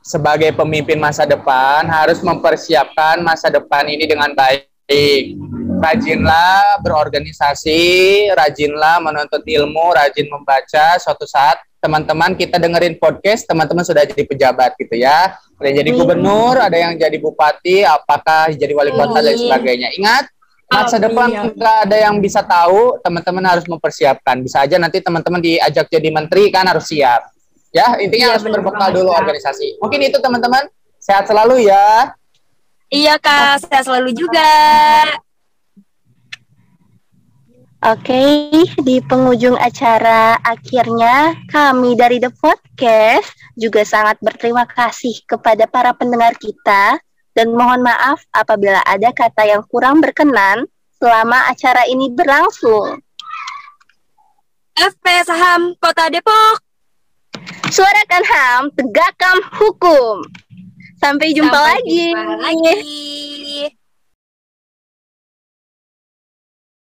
sebagai 0.00 0.50
pemimpin 0.56 0.96
masa 0.96 1.28
depan 1.28 1.84
harus 1.84 2.24
mempersiapkan 2.24 3.20
masa 3.20 3.52
depan 3.52 3.84
ini 3.92 4.08
dengan 4.08 4.32
baik. 4.32 5.36
Rajinlah 5.84 6.80
berorganisasi, 6.80 7.84
rajinlah 8.32 9.04
menuntut 9.04 9.44
ilmu, 9.44 9.92
rajin 9.92 10.32
membaca. 10.32 10.96
Suatu 10.96 11.28
saat 11.28 11.60
teman-teman 11.78 12.34
kita 12.34 12.58
dengerin 12.58 12.98
podcast, 12.98 13.46
teman-teman 13.46 13.86
sudah 13.86 14.02
jadi 14.02 14.26
pejabat 14.26 14.74
gitu 14.78 14.98
ya. 14.98 15.38
Ada 15.58 15.66
yang 15.70 15.76
jadi 15.82 15.90
gubernur, 15.94 16.54
ada 16.58 16.76
yang 16.78 16.92
jadi 16.94 17.16
bupati, 17.18 17.86
apakah 17.86 18.50
jadi 18.54 18.72
wali 18.74 18.94
kota 18.94 19.18
dan 19.22 19.34
sebagainya. 19.34 19.88
Ingat, 19.98 20.24
masa 20.68 20.96
depan 20.98 21.54
nggak 21.54 21.76
ada 21.88 21.96
yang 21.96 22.18
bisa 22.18 22.42
tahu 22.42 22.98
teman-teman 23.02 23.44
harus 23.46 23.66
mempersiapkan. 23.66 24.38
Bisa 24.42 24.62
aja 24.62 24.76
nanti 24.76 25.02
teman-teman 25.02 25.40
diajak 25.42 25.86
jadi 25.90 26.08
menteri 26.10 26.50
kan 26.50 26.66
harus 26.66 26.86
siap. 26.90 27.30
Ya 27.74 28.00
intinya 28.00 28.32
iya, 28.32 28.34
harus 28.36 28.44
berbekal 28.48 28.88
dulu 28.94 29.10
organisasi. 29.12 29.78
Mungkin 29.82 30.00
itu 30.08 30.18
teman-teman. 30.18 30.66
Sehat 30.98 31.30
selalu 31.30 31.68
ya. 31.68 32.12
Iya 32.90 33.20
kak. 33.20 33.64
Sehat 33.64 33.86
selalu 33.86 34.16
juga 34.16 34.50
Oke, 37.78 38.50
di 38.82 38.98
penghujung 39.06 39.54
acara 39.54 40.34
akhirnya 40.42 41.38
kami 41.46 41.94
dari 41.94 42.18
The 42.18 42.34
Podcast 42.34 43.30
juga 43.54 43.86
sangat 43.86 44.18
berterima 44.18 44.66
kasih 44.66 45.22
kepada 45.30 45.62
para 45.70 45.94
pendengar 45.94 46.34
kita 46.42 46.98
dan 47.38 47.54
mohon 47.54 47.86
maaf 47.86 48.18
apabila 48.34 48.82
ada 48.82 49.14
kata 49.14 49.46
yang 49.46 49.62
kurang 49.70 50.02
berkenan 50.02 50.66
selama 50.98 51.46
acara 51.46 51.86
ini 51.86 52.10
berlangsung. 52.10 52.98
FP 54.74 55.06
Saham 55.22 55.78
Kota 55.78 56.10
Depok. 56.10 56.58
Suarakan 57.70 58.24
HAM, 58.26 58.62
tegakkan 58.74 59.38
hukum. 59.54 60.26
Sampai 60.98 61.30
jumpa 61.30 61.54
Sampai 61.54 61.78
lagi. 61.78 62.04
Jumpa 62.10 62.36
lagi. 62.42 63.77